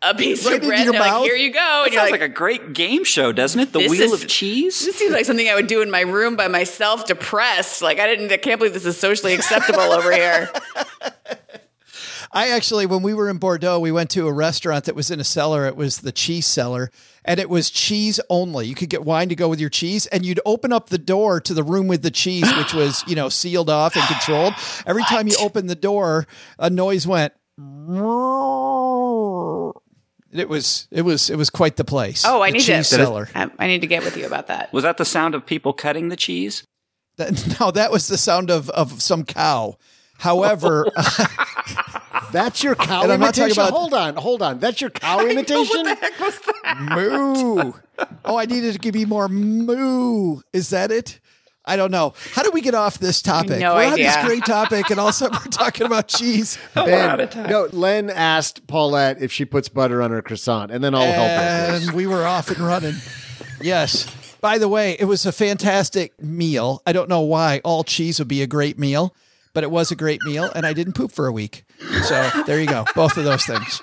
[0.02, 0.84] a piece Right of bread.
[0.84, 1.20] your And mouth?
[1.20, 2.20] like, "Here you go," and It you're sounds like.
[2.20, 3.72] like, a great game show, doesn't it?
[3.72, 4.84] The Wheel is- of Cheese.
[4.84, 7.82] this seems like something I would do in my room by myself, depressed.
[7.82, 8.30] Like I didn't.
[8.32, 10.48] I can't believe this is socially acceptable over here.
[12.32, 15.18] I actually, when we were in Bordeaux, we went to a restaurant that was in
[15.18, 15.66] a cellar.
[15.66, 16.92] It was the cheese cellar,
[17.24, 18.66] and it was cheese only.
[18.66, 21.40] You could get wine to go with your cheese, and you'd open up the door
[21.40, 24.54] to the room with the cheese, which was you know sealed off and controlled.
[24.86, 26.26] Every time you opened the door,
[26.58, 27.32] a noise went.
[30.32, 32.24] It was it was it was quite the place.
[32.24, 32.76] Oh, I The need to.
[32.76, 33.28] cheese cellar.
[33.34, 34.72] I, I need to get with you about that.
[34.72, 36.62] Was that the sound of people cutting the cheese?
[37.16, 39.76] That, no, that was the sound of of some cow.
[40.20, 40.86] However,
[42.32, 43.60] That's your cow And I'm not imitation.
[43.62, 44.58] about- hold on, hold on.
[44.60, 45.84] That's your cow imitation.
[46.80, 47.72] moo.
[48.24, 50.40] Oh, I needed to give you more moo.
[50.52, 51.18] Is that it?
[51.64, 52.14] I don't know.
[52.32, 53.58] How do we get off this topic?
[53.60, 56.58] No we're on this great topic, and all of a sudden we're talking about cheese.
[56.74, 61.02] Ben, no, Len asked Paulette if she puts butter on her croissant, and then I'll
[61.12, 61.86] help her.
[61.88, 62.94] and we were off and running.
[63.60, 64.06] Yes.
[64.40, 66.80] By the way, it was a fantastic meal.
[66.86, 69.14] I don't know why all cheese would be a great meal,
[69.52, 71.64] but it was a great meal, and I didn't poop for a week.
[72.04, 72.84] So there you go.
[72.94, 73.82] Both of those things.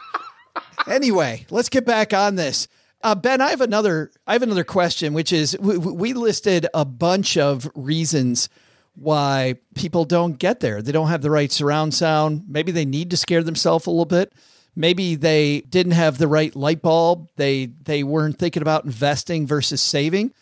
[0.87, 2.67] Anyway, let's get back on this.
[3.03, 4.11] Uh, ben, I have another.
[4.25, 8.49] I have another question, which is we, we listed a bunch of reasons
[8.95, 10.81] why people don't get there.
[10.81, 12.45] They don't have the right surround sound.
[12.47, 14.33] Maybe they need to scare themselves a little bit.
[14.75, 17.29] Maybe they didn't have the right light bulb.
[17.35, 20.33] They they weren't thinking about investing versus saving.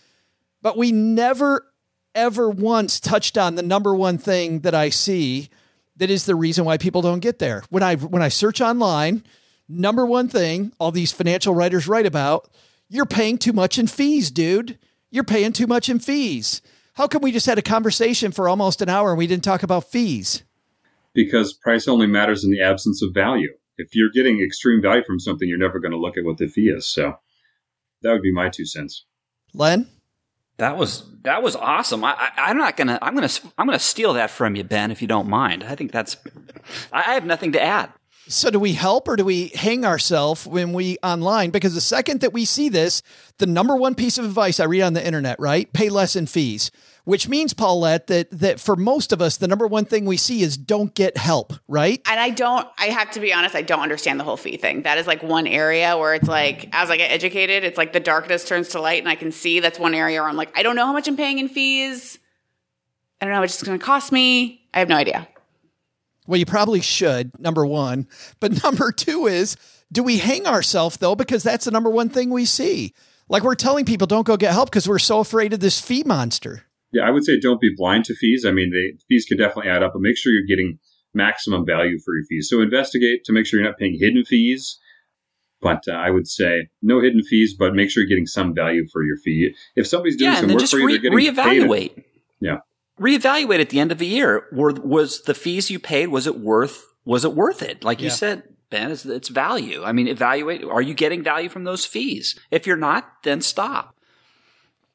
[0.61, 1.65] But we never
[2.15, 5.49] ever once touched on the number one thing that I see
[5.97, 7.63] that is the reason why people don't get there.
[7.69, 9.23] When I when I search online,
[9.69, 12.49] number one thing all these financial writers write about,
[12.89, 14.79] you're paying too much in fees, dude.
[15.11, 16.61] You're paying too much in fees.
[16.93, 19.63] How come we just had a conversation for almost an hour and we didn't talk
[19.63, 20.43] about fees?
[21.15, 23.51] because price only matters in the absence of value.
[23.77, 26.47] If you're getting extreme value from something, you're never going to look at what the
[26.47, 26.85] fee is.
[26.85, 27.15] So
[28.03, 29.05] that would be my two cents.
[29.53, 29.87] Len?
[30.57, 32.03] That was that was awesome.
[32.03, 32.97] I, I'm not gonna.
[33.01, 33.29] I'm gonna.
[33.57, 35.63] I'm gonna steal that from you, Ben, if you don't mind.
[35.63, 36.17] I think that's.
[36.93, 37.91] I, I have nothing to add.
[38.27, 41.51] So do we help or do we hang ourselves when we online?
[41.51, 43.03] Because the second that we see this,
[43.37, 45.71] the number one piece of advice I read on the internet, right?
[45.73, 46.71] Pay less in fees.
[47.05, 50.41] Which means, Paulette, that that for most of us, the number one thing we see
[50.41, 52.01] is don't get help, right?
[52.09, 54.81] And I don't, I have to be honest, I don't understand the whole fee thing.
[54.81, 57.99] That is like one area where it's like, as I get educated, it's like the
[57.99, 60.63] darkness turns to light and I can see that's one area where I'm like, I
[60.63, 62.17] don't know how much I'm paying in fees.
[63.21, 64.67] I don't know how much it's going to cost me.
[64.73, 65.27] I have no idea.
[66.25, 68.07] Well, you probably should, number one.
[68.39, 69.57] But number two is,
[69.91, 71.15] do we hang ourselves though?
[71.15, 72.95] Because that's the number one thing we see.
[73.29, 76.03] Like we're telling people don't go get help because we're so afraid of this fee
[76.03, 76.63] monster.
[76.95, 78.45] Yeah, I would say don't be blind to fees.
[78.47, 80.79] I mean, the fees can definitely add up, but make sure you're getting
[81.13, 82.47] maximum value for your fees.
[82.49, 84.79] So investigate to make sure you're not paying hidden fees.
[85.61, 88.87] But uh, I would say no hidden fees, but make sure you're getting some value
[88.91, 89.55] for your fee.
[89.75, 92.03] If somebody's doing yeah, some work just for you, re- they're getting paid.
[92.39, 92.57] Yeah.
[92.99, 94.47] Reevaluate at the end of the year.
[94.53, 97.83] Were, was the fees you paid was it worth was it worth it?
[97.83, 99.83] Like you said, Ben, it's, it's value.
[99.83, 100.63] I mean, evaluate.
[100.63, 102.39] Are you getting value from those fees?
[102.51, 103.94] If you're not, then stop.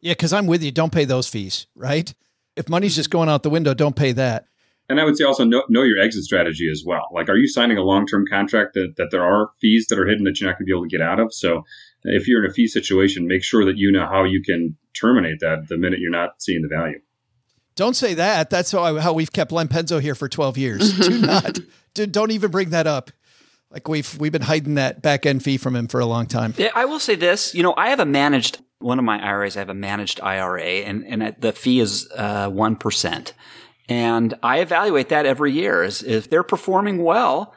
[0.00, 0.70] Yeah, because I'm with you.
[0.70, 2.12] Don't pay those fees, right?
[2.56, 4.46] If money's just going out the window, don't pay that.
[4.88, 7.06] And I would say also know, know your exit strategy as well.
[7.12, 10.06] Like, are you signing a long term contract that, that there are fees that are
[10.06, 11.32] hidden that you're not going to be able to get out of?
[11.32, 11.62] So,
[12.02, 15.40] if you're in a fee situation, make sure that you know how you can terminate
[15.40, 16.98] that the minute you're not seeing the value.
[17.76, 18.50] Don't say that.
[18.50, 20.98] That's how, I, how we've kept Len Penzo here for 12 years.
[21.08, 21.58] Do not,
[21.94, 23.10] do, don't even bring that up.
[23.70, 26.54] Like we've we've been hiding that back end fee from him for a long time.
[26.56, 27.54] Yeah, I will say this.
[27.54, 29.56] You know, I have a managed one of my IRAs.
[29.56, 32.76] I have a managed IRA, and and the fee is uh, one
[33.88, 35.82] and I evaluate that every year.
[35.82, 37.54] As if they're performing well,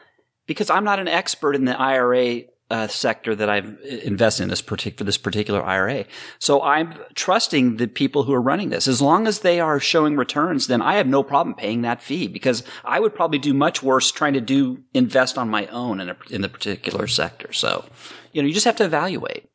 [0.47, 2.43] because I'm not an expert in the IRA
[2.73, 6.05] uh, sector that I've invested in this particular for this particular IRA.
[6.39, 8.87] So I'm trusting the people who are running this.
[8.87, 12.27] As long as they are showing returns, then I have no problem paying that fee
[12.27, 16.09] because I would probably do much worse trying to do invest on my own in
[16.09, 17.53] a, in the particular sector.
[17.53, 17.85] So,
[18.31, 19.47] you know, you just have to evaluate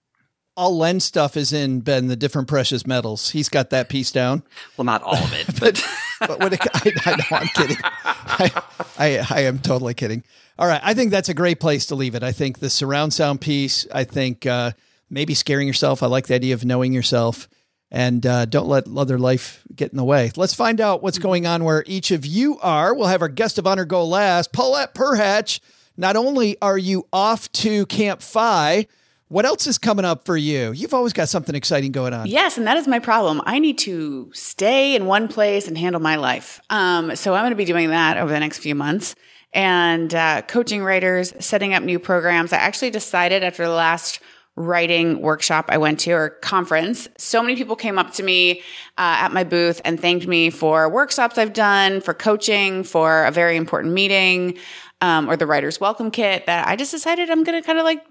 [0.59, 3.30] all Len stuff is in Ben the different precious metals.
[3.30, 4.42] He's got that piece down.
[4.76, 5.82] Well, not all of it, but
[6.20, 7.76] but when it, I, I know I'm kidding.
[7.84, 8.62] I,
[8.98, 10.24] I, I am totally kidding.
[10.59, 12.24] All right, I think that's a great place to leave it.
[12.24, 13.86] I think the surround sound piece.
[13.94, 14.72] I think uh,
[15.09, 16.02] maybe scaring yourself.
[16.02, 17.48] I like the idea of knowing yourself,
[17.92, 20.32] and uh, don't let other life get in the way.
[20.34, 22.92] Let's find out what's going on where each of you are.
[22.94, 24.52] We'll have our guest of honor go last.
[24.52, 25.61] Paulette Perhach.
[26.00, 28.86] Not only are you off to Camp FI
[29.28, 30.72] what else is coming up for you?
[30.72, 32.26] You've always got something exciting going on.
[32.26, 33.42] Yes, and that is my problem.
[33.44, 36.60] I need to stay in one place and handle my life.
[36.70, 39.14] Um, so I'm going to be doing that over the next few months
[39.52, 42.52] and uh, coaching writers, setting up new programs.
[42.52, 44.20] I actually decided after the last
[44.56, 47.06] writing workshop I went to or conference.
[47.16, 48.60] So many people came up to me
[48.98, 53.30] uh, at my booth and thanked me for workshops I've done, for coaching, for a
[53.30, 54.58] very important meeting,
[55.00, 57.84] um, or the writer's welcome kit that I just decided I'm going to kind of
[57.84, 58.04] like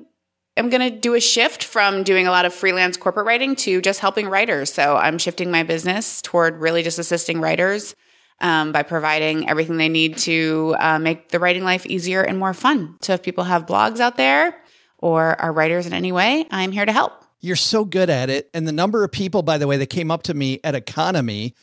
[0.57, 3.81] am going to do a shift from doing a lot of freelance corporate writing to
[3.81, 4.71] just helping writers.
[4.73, 7.95] So I'm shifting my business toward really just assisting writers
[8.39, 12.53] um, by providing everything they need to uh, make the writing life easier and more
[12.53, 12.97] fun.
[13.01, 14.55] So if people have blogs out there
[14.97, 17.23] or are writers in any way, I'm here to help.
[17.39, 18.49] You're so good at it.
[18.53, 21.53] And the number of people, by the way, that came up to me at EconoMe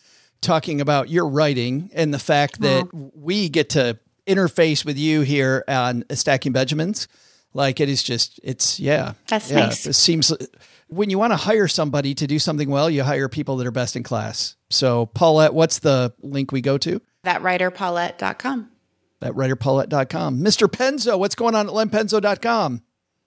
[0.40, 5.64] talking about your writing and the fact that we get to interface with you here
[5.68, 7.08] on Stacking Benjamins
[7.54, 9.14] like it is just, it's yeah.
[9.28, 9.86] That's yeah, nice.
[9.86, 10.32] It seems
[10.88, 13.72] when you want to hire somebody to do something well, you hire people that are
[13.72, 14.56] best in class.
[14.70, 17.00] So Paulette, what's the link we go to?
[17.24, 18.70] Thatwriterpaulette.com.
[19.22, 20.40] Thatwriterpaulette.com.
[20.40, 20.68] Mr.
[20.68, 22.82] Penzo, what's going on at lenpenzo.com?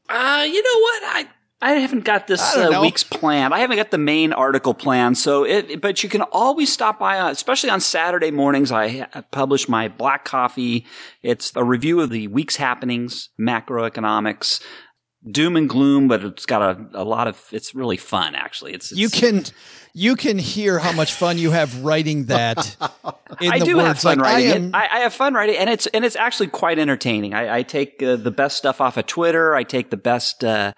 [0.10, 1.04] Uh, you know what?
[1.04, 1.28] I
[1.60, 3.52] I haven't got this uh, week's plan.
[3.52, 5.16] I haven't got the main article plan.
[5.16, 8.72] So it, but you can always stop by, uh, especially on Saturday mornings.
[8.72, 10.86] I publish my black coffee.
[11.24, 14.62] It's a review of the week's happenings, macroeconomics,
[15.32, 18.74] doom and gloom, but it's got a, a lot of, it's really fun actually.
[18.74, 19.44] It's, it's you can,
[19.94, 22.78] you can hear how much fun you have writing that.
[23.42, 23.88] I do words.
[23.88, 24.76] have fun like, writing I am, it.
[24.76, 27.34] I, I, have fun writing, and it's and it's actually quite entertaining.
[27.34, 29.56] I, I take uh, the best stuff off of Twitter.
[29.56, 30.74] I take the best uh,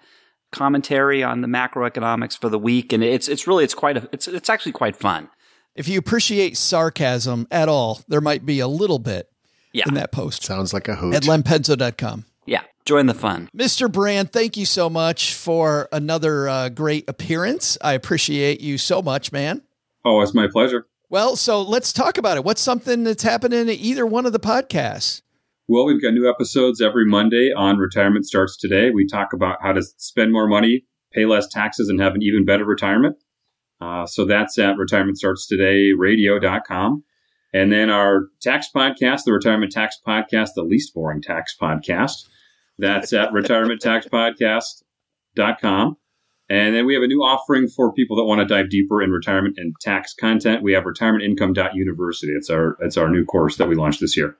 [0.52, 4.28] commentary on the macroeconomics for the week, and it's it's really it's quite a, it's
[4.28, 5.28] it's actually quite fun.
[5.74, 9.30] If you appreciate sarcasm at all, there might be a little bit
[9.72, 9.84] yeah.
[9.86, 10.42] in that post.
[10.42, 11.14] Sounds like a hoot.
[11.14, 12.24] At lenpenzo.com.
[12.46, 13.48] Yeah, join the fun.
[13.56, 13.90] Mr.
[13.90, 17.78] Brandt, thank you so much for another uh, great appearance.
[17.80, 19.62] I appreciate you so much, man.
[20.04, 20.86] Oh, it's my pleasure.
[21.08, 22.44] Well, so let's talk about it.
[22.44, 25.22] What's something that's happening in either one of the podcasts?
[25.70, 28.90] Well, we've got new episodes every Monday on Retirement Starts Today.
[28.90, 32.44] We talk about how to spend more money, pay less taxes, and have an even
[32.44, 33.14] better retirement.
[33.80, 37.04] Uh, so that's at retirementstartstoday.radio.com.
[37.54, 42.24] And then our tax podcast, the Retirement Tax Podcast, the least boring tax podcast,
[42.76, 45.96] that's at retirementtaxpodcast.com.
[46.48, 49.12] And then we have a new offering for people that want to dive deeper in
[49.12, 50.64] retirement and tax content.
[50.64, 52.32] We have retirementincome.university.
[52.32, 54.36] It's our, it's our new course that we launched this year.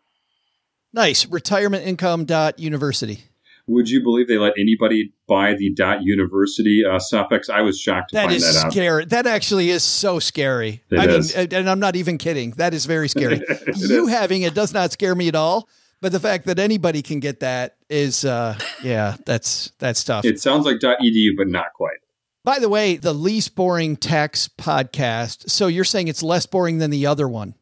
[0.92, 1.24] Nice.
[1.26, 3.24] Retirementincome.university.
[3.66, 7.48] Would you believe they let anybody buy the dot university uh, suffix?
[7.48, 8.72] I was shocked to that find is that out.
[8.72, 9.04] Scary.
[9.04, 10.82] That actually is so scary.
[10.90, 11.36] It I is.
[11.36, 12.50] mean, and I'm not even kidding.
[12.52, 13.40] That is very scary.
[13.76, 14.10] you is.
[14.10, 15.68] having it does not scare me at all.
[16.00, 20.24] But the fact that anybody can get that is, uh, yeah, that's that's tough.
[20.24, 21.98] It sounds like .edu, but not quite.
[22.42, 25.50] By the way, the least boring tax podcast.
[25.50, 27.54] So you're saying it's less boring than the other one?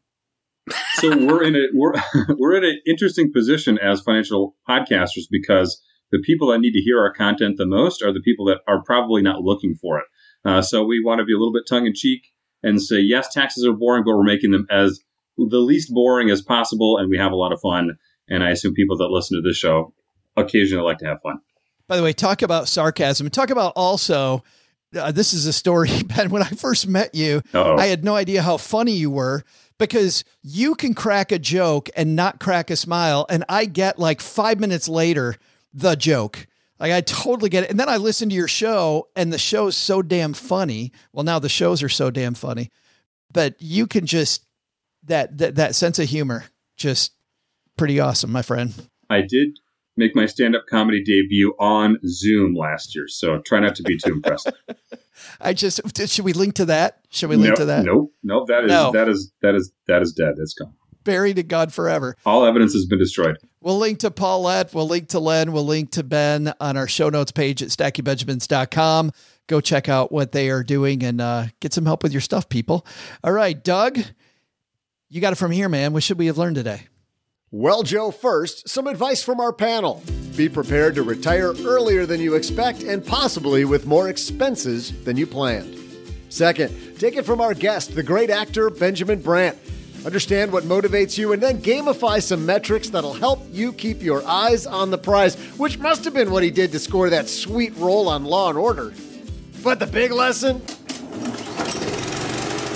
[0.95, 1.93] So we're in a we're
[2.37, 6.99] we're in an interesting position as financial podcasters because the people that need to hear
[6.99, 10.05] our content the most are the people that are probably not looking for it.
[10.45, 12.21] Uh, so we want to be a little bit tongue in cheek
[12.63, 14.99] and say yes, taxes are boring, but we're making them as
[15.37, 17.97] the least boring as possible, and we have a lot of fun.
[18.27, 19.93] And I assume people that listen to this show
[20.35, 21.39] occasionally like to have fun.
[21.87, 24.43] By the way, talk about sarcasm talk about also.
[24.95, 26.31] Uh, this is a story, Ben.
[26.31, 27.77] When I first met you, Uh-oh.
[27.77, 29.43] I had no idea how funny you were
[29.79, 33.25] because you can crack a joke and not crack a smile.
[33.29, 35.35] And I get like five minutes later
[35.73, 36.45] the joke.
[36.79, 37.71] Like I totally get it.
[37.71, 40.91] And then I listen to your show and the show's so damn funny.
[41.11, 42.69] Well, now the shows are so damn funny,
[43.33, 44.45] but you can just
[45.03, 46.45] that that that sense of humor
[46.77, 47.13] just
[47.77, 48.73] pretty awesome, my friend.
[49.09, 49.59] I did
[49.97, 54.13] make my stand-up comedy debut on Zoom last year, so try not to be too
[54.13, 54.53] impressive.
[55.41, 56.99] I just should we link to that?
[57.09, 57.85] Should we link no, to that?
[57.85, 58.47] Nope, nope.
[58.47, 58.91] That is No.
[58.91, 60.33] that is that is that is dead.
[60.37, 60.73] That's gone.
[61.03, 62.15] Buried in God forever.
[62.25, 63.37] All evidence has been destroyed.
[63.61, 64.73] We'll link to Paulette.
[64.73, 65.53] We'll link to Len.
[65.53, 69.11] We'll link to Ben on our show notes page at stackingbenjamins.com.
[69.47, 72.49] Go check out what they are doing and uh, get some help with your stuff,
[72.49, 72.85] people.
[73.23, 73.99] All right, Doug,
[75.09, 75.93] you got it from here, man.
[75.93, 76.83] What should we have learned today?
[77.49, 80.03] Well, Joe, first, some advice from our panel.
[80.39, 85.27] Be prepared to retire earlier than you expect and possibly with more expenses than you
[85.27, 85.77] planned.
[86.29, 89.57] Second, take it from our guest, the great actor Benjamin Brandt.
[90.05, 94.65] Understand what motivates you and then gamify some metrics that'll help you keep your eyes
[94.65, 98.07] on the prize, which must have been what he did to score that sweet role
[98.07, 98.93] on Law and Order.
[99.61, 100.61] But the big lesson?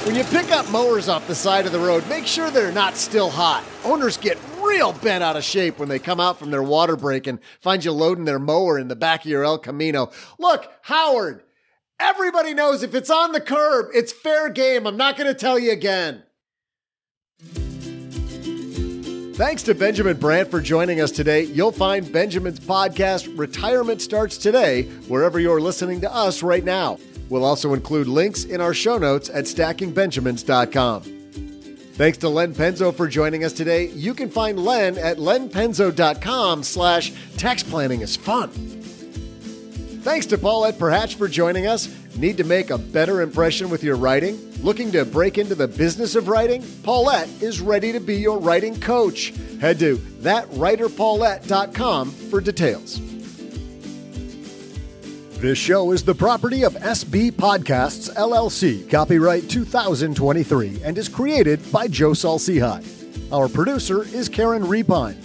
[0.06, 2.97] When you pick up mowers off the side of the road, make sure they're not
[2.97, 3.64] still hot.
[3.86, 7.26] Owners get real bent out of shape when they come out from their water break
[7.26, 10.12] and find you loading their mower in the back of your El Camino.
[10.38, 11.43] Look, Howard,
[12.01, 14.86] everybody knows if it's on the curb, it's fair game.
[14.86, 16.24] I'm not going to tell you again.
[19.36, 21.43] Thanks to Benjamin Brandt for joining us today.
[21.43, 26.99] You'll find Benjamin's podcast, Retirement Starts Today, wherever you're listening to us right now.
[27.30, 31.01] We'll also include links in our show notes at stackingbenjamins.com.
[31.93, 33.89] Thanks to Len Penzo for joining us today.
[33.89, 38.49] You can find Len at lenpenzo.com slash tax planning is fun.
[40.01, 41.88] Thanks to Paulette Perhach for joining us.
[42.17, 44.38] Need to make a better impression with your writing?
[44.61, 46.63] Looking to break into the business of writing?
[46.84, 49.34] Paulette is ready to be your writing coach.
[49.61, 53.12] Head to thatwriterpaulette.com for details.
[55.44, 61.89] This show is the property of SB Podcasts, LLC, copyright 2023, and is created by
[61.89, 63.30] Joe Saul-Sehy.
[63.30, 65.18] Our producer is Karen Repine.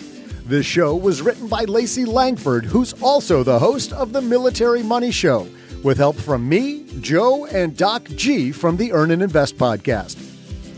[0.45, 5.13] This show was written by Lacey Langford, who's also the host of the Military Money
[5.13, 5.47] Show,
[5.85, 10.17] with help from me, Joe, and Doc G from the Earn and Invest podcast.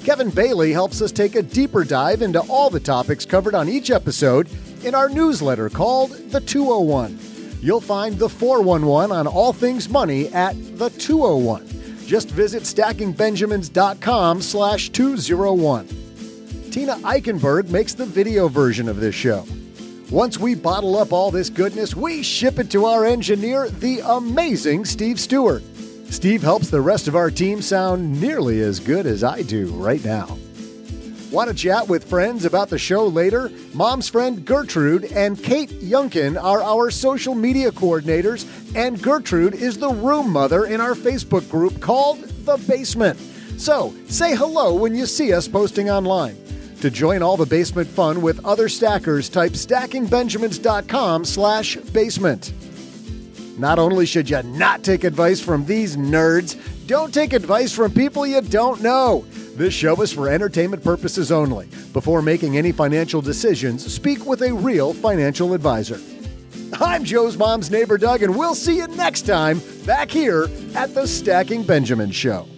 [0.05, 3.91] Kevin Bailey helps us take a deeper dive into all the topics covered on each
[3.91, 4.51] episode
[4.84, 7.30] in our newsletter called The 201.
[7.61, 11.66] You'll find the 411 on all things money at the 201.
[12.06, 15.88] Just visit stackingbenjamins.com slash 201.
[16.70, 19.44] Tina Eichenberg makes the video version of this show.
[20.11, 24.84] Once we bottle up all this goodness, we ship it to our engineer, the amazing
[24.84, 25.62] Steve Stewart.
[26.11, 30.04] Steve helps the rest of our team sound nearly as good as I do right
[30.04, 30.39] now.
[31.31, 33.53] Want to chat with friends about the show later?
[33.72, 39.91] Mom's friend Gertrude and Kate Yunkin are our social media coordinators, and Gertrude is the
[39.91, 43.16] room mother in our Facebook group called The Basement.
[43.59, 46.37] So say hello when you see us posting online.
[46.81, 52.53] To join all the basement fun with other stackers, type stackingbenjamins.com slash basement.
[53.57, 56.59] Not only should you not take advice from these nerds,
[56.89, 59.24] don't take advice from people you don't know.
[59.61, 61.68] This show is for entertainment purposes only.
[61.92, 66.00] Before making any financial decisions, speak with a real financial advisor.
[66.80, 71.06] I'm Joe's mom's neighbor Doug, and we'll see you next time back here at the
[71.06, 72.48] Stacking Benjamin Show.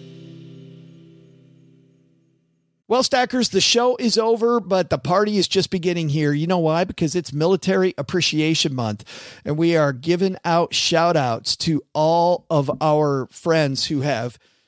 [2.87, 6.31] Well, Stackers, the show is over, but the party is just beginning here.
[6.31, 6.85] You know why?
[6.85, 9.03] Because it's Military Appreciation Month,
[9.43, 14.39] and we are giving out shout outs to all of our friends who have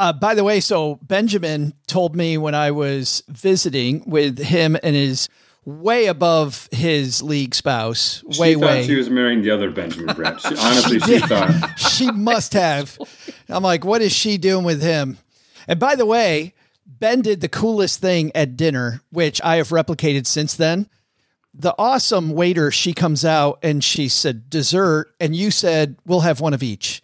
[0.00, 4.96] Uh, by the way, so Benjamin told me when I was visiting with him and
[4.96, 5.28] his
[5.66, 8.86] way above his league spouse, way she thought way.
[8.86, 10.40] she was marrying the other Benjamin Bratt.
[10.40, 11.78] She, honestly, she thought.
[11.78, 12.96] she must have.
[13.50, 15.18] I'm like, what is she doing with him?
[15.68, 16.54] And by the way,
[16.86, 20.88] Ben did the coolest thing at dinner, which I have replicated since then.
[21.52, 25.12] The awesome waiter, she comes out and she said, dessert.
[25.20, 27.02] And you said, we'll have one of each.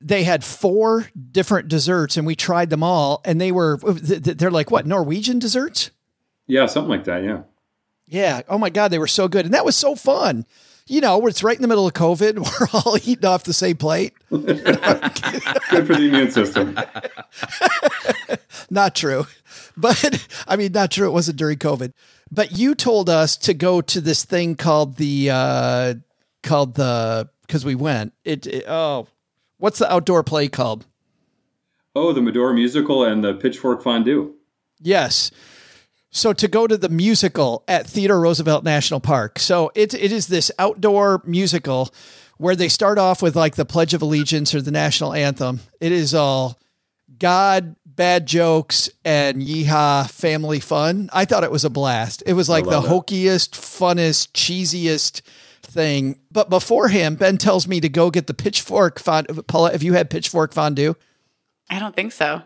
[0.00, 3.20] They had four different desserts and we tried them all.
[3.24, 5.90] And they were, they're like, what, Norwegian desserts?
[6.46, 7.24] Yeah, something like that.
[7.24, 7.42] Yeah.
[8.06, 8.42] Yeah.
[8.48, 9.44] Oh my God, they were so good.
[9.44, 10.44] And that was so fun.
[10.86, 12.38] You know, it's right in the middle of COVID.
[12.60, 14.12] We're all eating off the same plate.
[14.30, 14.48] Good
[15.86, 16.78] for the immune system.
[18.70, 19.26] not true.
[19.76, 21.06] But I mean, not true.
[21.06, 21.92] It wasn't during COVID.
[22.30, 25.94] But you told us to go to this thing called the, uh,
[26.42, 28.12] called the, because we went.
[28.24, 29.06] It, it, oh,
[29.58, 30.86] what's the outdoor play called?
[31.94, 34.34] Oh, the Medora musical and the Pitchfork Fondue.
[34.80, 35.30] Yes.
[36.10, 39.38] So to go to the musical at Theodore Roosevelt National Park.
[39.38, 41.92] So it it is this outdoor musical
[42.36, 45.60] where they start off with like the Pledge of Allegiance or the national anthem.
[45.80, 46.58] It is all
[47.18, 51.10] God, bad jokes, and yeehaw family fun.
[51.12, 52.22] I thought it was a blast.
[52.26, 52.88] It was like the it.
[52.88, 55.22] hokiest, funnest, cheesiest
[55.74, 56.20] thing.
[56.30, 59.42] But beforehand, Ben tells me to go get the pitchfork fondue.
[59.42, 60.94] Paula, have you had pitchfork fondue?
[61.68, 62.42] I don't think so.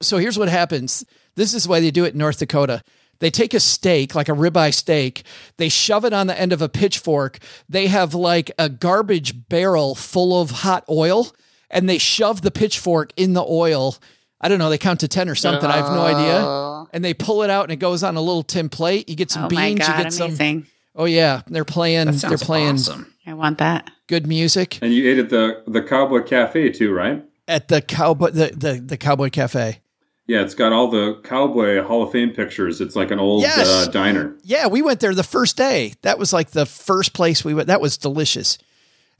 [0.00, 1.04] So here's what happens.
[1.34, 2.82] This is why they do it in North Dakota.
[3.20, 5.24] They take a steak, like a ribeye steak,
[5.56, 7.38] they shove it on the end of a pitchfork.
[7.68, 11.34] They have like a garbage barrel full of hot oil,
[11.68, 13.96] and they shove the pitchfork in the oil.
[14.40, 15.68] I don't know, they count to 10 or something.
[15.68, 16.38] I have no idea.
[16.44, 16.88] Oh.
[16.92, 19.08] And they pull it out and it goes on a little tin plate.
[19.08, 20.66] You get some oh beans, my you god, get some amazing!
[20.98, 23.14] Oh yeah, they're playing That they're sounds playing awesome.
[23.26, 23.90] I want that.
[24.08, 27.24] good music And you ate at the, the Cowboy Cafe too, right?
[27.46, 29.80] at the cowboy the, the, the Cowboy Cafe.
[30.26, 32.82] Yeah, it's got all the Cowboy Hall of Fame pictures.
[32.82, 33.66] It's like an old Yes.
[33.66, 34.36] uh, diner.
[34.42, 35.94] Yeah, we went there the first day.
[36.02, 37.68] That was like the first place we went.
[37.68, 38.58] That was delicious.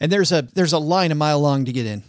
[0.01, 2.03] And there's a there's a line a mile long to get in.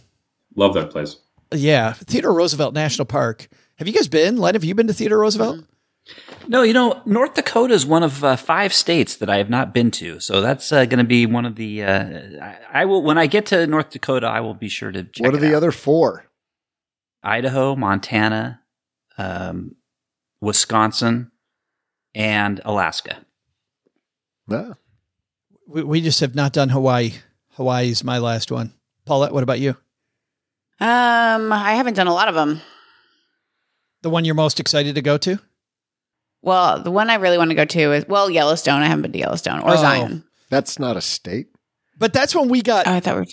[0.54, 1.16] Love that place.
[1.52, 3.48] Yeah, Theodore Roosevelt National Park.
[3.76, 4.36] Have you guys been?
[4.36, 5.64] Len, have you been to Theodore Roosevelt?
[6.48, 9.72] No, you know, North Dakota is one of uh, five states that I have not
[9.72, 10.18] been to.
[10.18, 11.84] So that's uh, going to be one of the.
[11.84, 15.04] Uh, I, I will when I get to North Dakota, I will be sure to
[15.04, 15.24] check.
[15.24, 15.56] what are it the out.
[15.58, 16.26] other four?
[17.22, 18.60] Idaho, Montana,
[19.18, 19.76] um,
[20.40, 21.30] Wisconsin,
[22.14, 23.24] and Alaska.
[24.48, 24.74] No.
[25.68, 27.12] We, we just have not done Hawaii.
[27.52, 28.72] Hawaii is my last one.
[29.04, 29.76] Paulette, what about you?
[30.80, 32.62] Um, I haven't done a lot of them.
[34.02, 35.38] The one you're most excited to go to?
[36.42, 38.80] Well, the one I really want to go to is well Yellowstone.
[38.82, 39.76] I haven't been to Yellowstone or Oh.
[39.76, 40.24] Zion.
[40.48, 41.48] That's not a state.
[41.98, 43.26] But that's when we got Oh, I thought we were.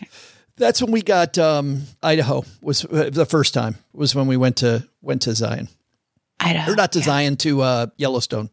[0.57, 4.57] that's when we got um, Idaho was uh, the first time was when we went
[4.57, 5.69] to went to Zion.
[6.39, 6.73] Idaho.
[6.73, 7.05] or not to Yeah.
[7.05, 8.49] Zion to uh, Yellowstone.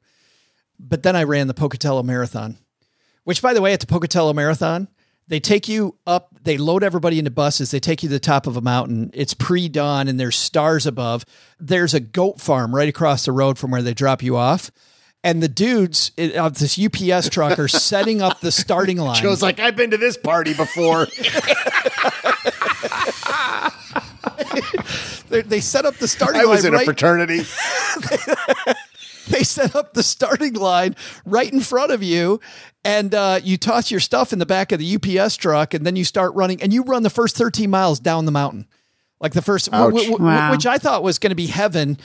[0.78, 2.56] But then I ran the Pocatello Marathon,
[3.24, 4.88] which, by the way, at the Pocatello Marathon,
[5.28, 8.46] they take you up, they load everybody into buses, they take you to the top
[8.46, 9.10] of a mountain.
[9.14, 11.24] It's pre dawn and there's stars above.
[11.58, 14.70] There's a goat farm right across the road from where they drop you off.
[15.22, 19.22] And the dudes of uh, this UPS truck are setting up the starting line.
[19.22, 21.06] Joe's like, I've been to this party before.
[25.34, 26.46] They, they set up the starting line.
[26.46, 27.40] I was in a fraternity.
[29.28, 32.40] they set up the starting line right in front of you
[32.84, 35.96] and uh, you toss your stuff in the back of the UPS truck and then
[35.96, 38.66] you start running and you run the first 13 miles down the mountain.
[39.20, 39.90] Like the first, Ouch.
[39.92, 40.50] w- w- Wow.
[40.50, 41.96] which I thought was going to be heaven.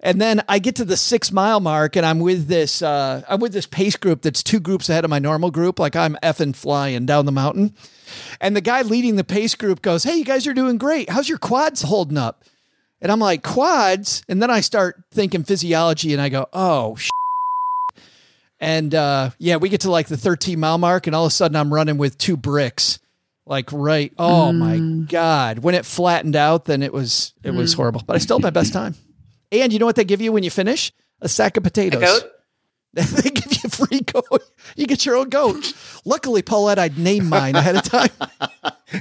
[0.00, 3.40] And then I get to the six mile mark and I'm with this, uh, I'm
[3.40, 5.80] with this pace group that's two groups ahead of my normal group.
[5.80, 7.74] Like I'm effing flying down the mountain.
[8.40, 11.10] And the guy leading the pace group goes, Hey, you guys are doing great.
[11.10, 12.44] How's your quads holding up?
[13.00, 14.22] And I'm like, quads.
[14.28, 17.10] And then I start thinking physiology and I go, oh, sh-.
[18.60, 21.34] and uh, yeah, we get to like the 13 mile mark and all of a
[21.34, 22.98] sudden I'm running with two bricks.
[23.46, 25.60] Like right, oh my god!
[25.60, 28.02] When it flattened out, then it was it was horrible.
[28.06, 28.94] But I still had my best time.
[29.50, 30.92] And you know what they give you when you finish?
[31.22, 32.02] A sack of potatoes.
[32.02, 32.30] goat.
[32.92, 34.42] they give you a free goat.
[34.76, 35.72] You get your own goat.
[36.04, 38.10] Luckily, Paulette, I'd name mine ahead of time.